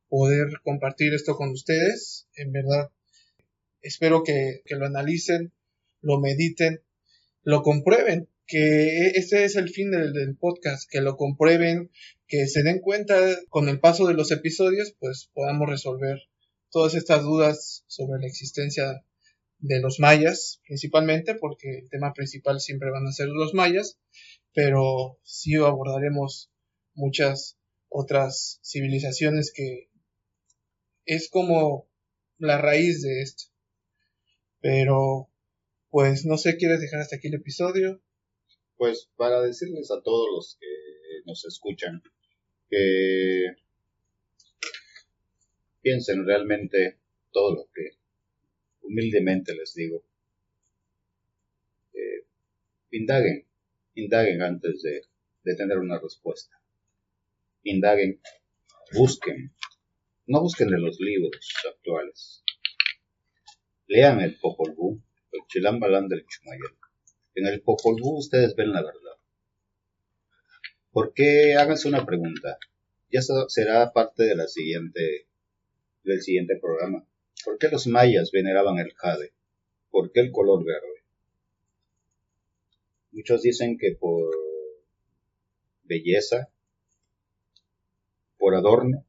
[0.08, 2.28] poder compartir esto con ustedes.
[2.34, 2.90] En verdad,
[3.82, 5.52] espero que, lo analicen,
[6.00, 6.82] lo mediten,
[7.42, 11.90] lo comprueben, que ese es el fin del, podcast, que lo comprueben,
[12.26, 13.16] que se den cuenta
[13.48, 16.18] con el paso de los episodios, pues podamos resolver
[16.70, 19.04] todas estas dudas sobre la existencia
[19.58, 23.98] de los mayas, principalmente, porque el tema principal siempre van a ser los mayas,
[24.54, 26.50] pero sí abordaremos
[26.94, 27.58] muchas
[27.88, 29.88] otras civilizaciones que
[31.06, 31.88] es como
[32.38, 33.44] la raíz de esto.
[34.60, 35.28] Pero,
[35.90, 38.00] pues no sé, ¿quieres dejar hasta aquí el episodio?
[38.76, 40.66] Pues para decirles a todos los que
[41.26, 42.02] nos escuchan
[42.70, 43.56] que
[45.80, 46.98] piensen realmente
[47.32, 47.96] todo lo que
[48.82, 50.04] humildemente les digo.
[52.90, 53.46] Indaguen,
[53.94, 55.02] indaguen antes de,
[55.44, 56.58] de tener una respuesta.
[57.62, 58.20] Indaguen,
[58.94, 59.52] busquen,
[60.26, 62.42] no busquen en los libros actuales,
[63.88, 65.00] Lean el Popol Vuh,
[65.32, 66.76] el Chilambalán del Chumayel.
[67.34, 69.16] En el Popol Vuh ustedes ven la verdad.
[70.92, 71.54] ¿Por qué?
[71.54, 72.58] Háganse una pregunta.
[73.10, 75.26] Ya será parte de la siguiente,
[76.04, 77.06] del siguiente programa.
[77.44, 79.32] ¿Por qué los mayas veneraban el jade?
[79.90, 81.04] ¿Por qué el color verde?
[83.12, 84.30] Muchos dicen que por
[85.84, 86.50] belleza,
[88.36, 89.06] por adorno,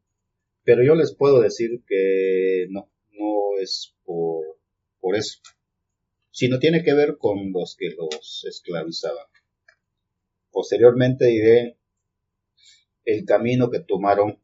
[0.63, 4.58] pero yo les puedo decir que no, no es por
[4.99, 5.39] por eso,
[6.31, 9.25] sino tiene que ver con los que los esclavizaban.
[10.51, 11.77] Posteriormente diré
[13.05, 14.39] el camino que tomaron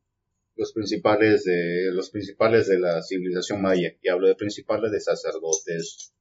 [0.55, 6.13] los principales de los principales de la civilización maya, y hablo de principales de sacerdotes,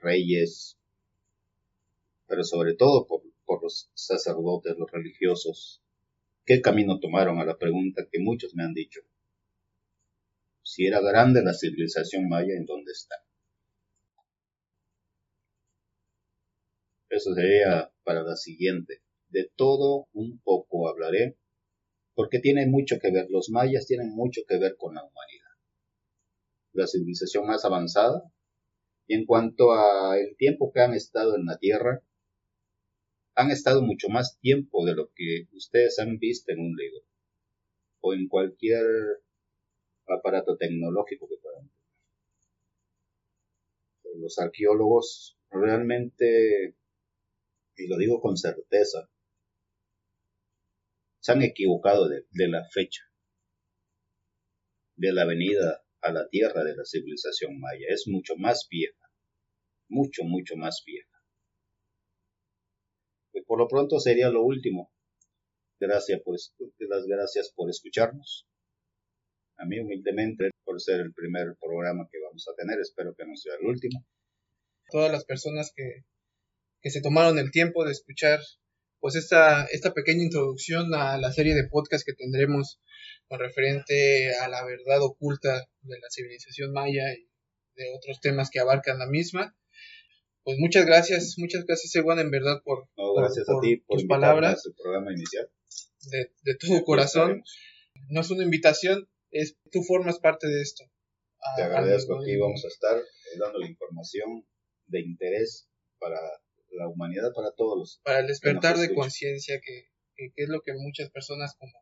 [0.00, 0.78] reyes,
[2.26, 5.82] pero sobre todo por, por los sacerdotes, los religiosos,
[6.44, 9.00] ¿qué camino tomaron a la pregunta que muchos me han dicho?
[10.68, 13.16] Si era grande la civilización maya en donde está.
[17.08, 19.02] Eso sería para la siguiente.
[19.30, 21.38] De todo un poco hablaré,
[22.14, 25.54] porque tiene mucho que ver, los mayas tienen mucho que ver con la humanidad.
[26.72, 28.30] La civilización más avanzada,
[29.06, 32.02] y en cuanto a tiempo que han estado en la Tierra,
[33.36, 37.06] han estado mucho más tiempo de lo que ustedes han visto en un libro
[38.00, 38.84] o en cualquier
[40.14, 41.78] aparato tecnológico que puedan tener.
[44.20, 46.76] Los arqueólogos realmente,
[47.76, 49.10] y lo digo con certeza,
[51.20, 53.02] se han equivocado de, la fecha
[54.96, 57.86] de la venida a la tierra de la civilización maya.
[57.88, 59.10] Es mucho más vieja,
[59.88, 61.22] mucho, mucho más vieja.
[63.32, 64.92] Pues por lo pronto sería lo último.
[65.80, 68.48] Gracias por, las gracias por escucharnos
[69.58, 73.36] a mí humildemente por ser el primer programa que vamos a tener, espero que no
[73.36, 74.04] sea el último.
[74.90, 76.04] Todas las personas que,
[76.80, 78.40] que se tomaron el tiempo de escuchar
[79.00, 82.80] pues esta, esta pequeña introducción a la serie de podcast que tendremos
[83.28, 87.28] con referente a la verdad oculta de la civilización maya y
[87.76, 89.56] de otros temas que abarcan la misma.
[90.42, 94.62] Pues muchas gracias, muchas gracias Ewan en verdad por, gracias a ti por tus palabras.
[94.82, 95.48] programa inicial.
[96.10, 97.42] De, de todo corazón.
[98.08, 100.84] No es una invitación, es, tú formas parte de esto.
[101.56, 104.46] Te agradezco, aquí vamos a estar eh, dando la información
[104.86, 105.68] de interés
[105.98, 106.18] para
[106.70, 108.00] la humanidad, para todos los.
[108.04, 111.72] Para el despertar de conciencia, que, que, es lo que muchas personas como,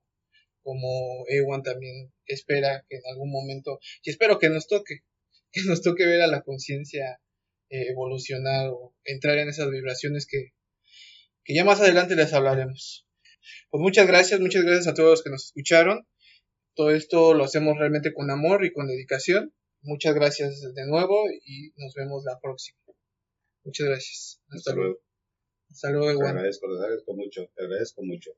[0.63, 5.01] como Ewan también espera que en algún momento, y espero que nos toque,
[5.53, 7.21] que nos toque ver a la conciencia
[7.71, 10.53] eh, evolucionar o entrar en esas vibraciones que,
[11.45, 13.07] que ya más adelante les hablaremos.
[13.71, 16.07] Pues muchas gracias, muchas gracias a todos los que nos escucharon.
[16.77, 19.55] Todo esto lo hacemos realmente con amor y con dedicación.
[19.81, 22.79] Muchas gracias de nuevo y nos vemos la próxima.
[23.65, 24.43] Muchas gracias.
[24.51, 24.99] Hasta, luego.
[25.71, 28.31] Hasta luego, Te agradezco, te agradezco mucho, te agradezco mucho.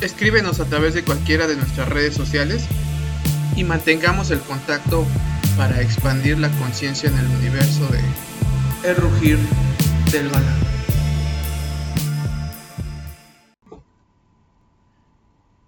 [0.00, 2.64] Escríbenos a través de cualquiera de nuestras redes sociales
[3.54, 5.06] y mantengamos el contacto
[5.56, 8.00] para expandir la conciencia en el universo de
[8.88, 9.38] El Rugir
[10.10, 10.71] del Balance.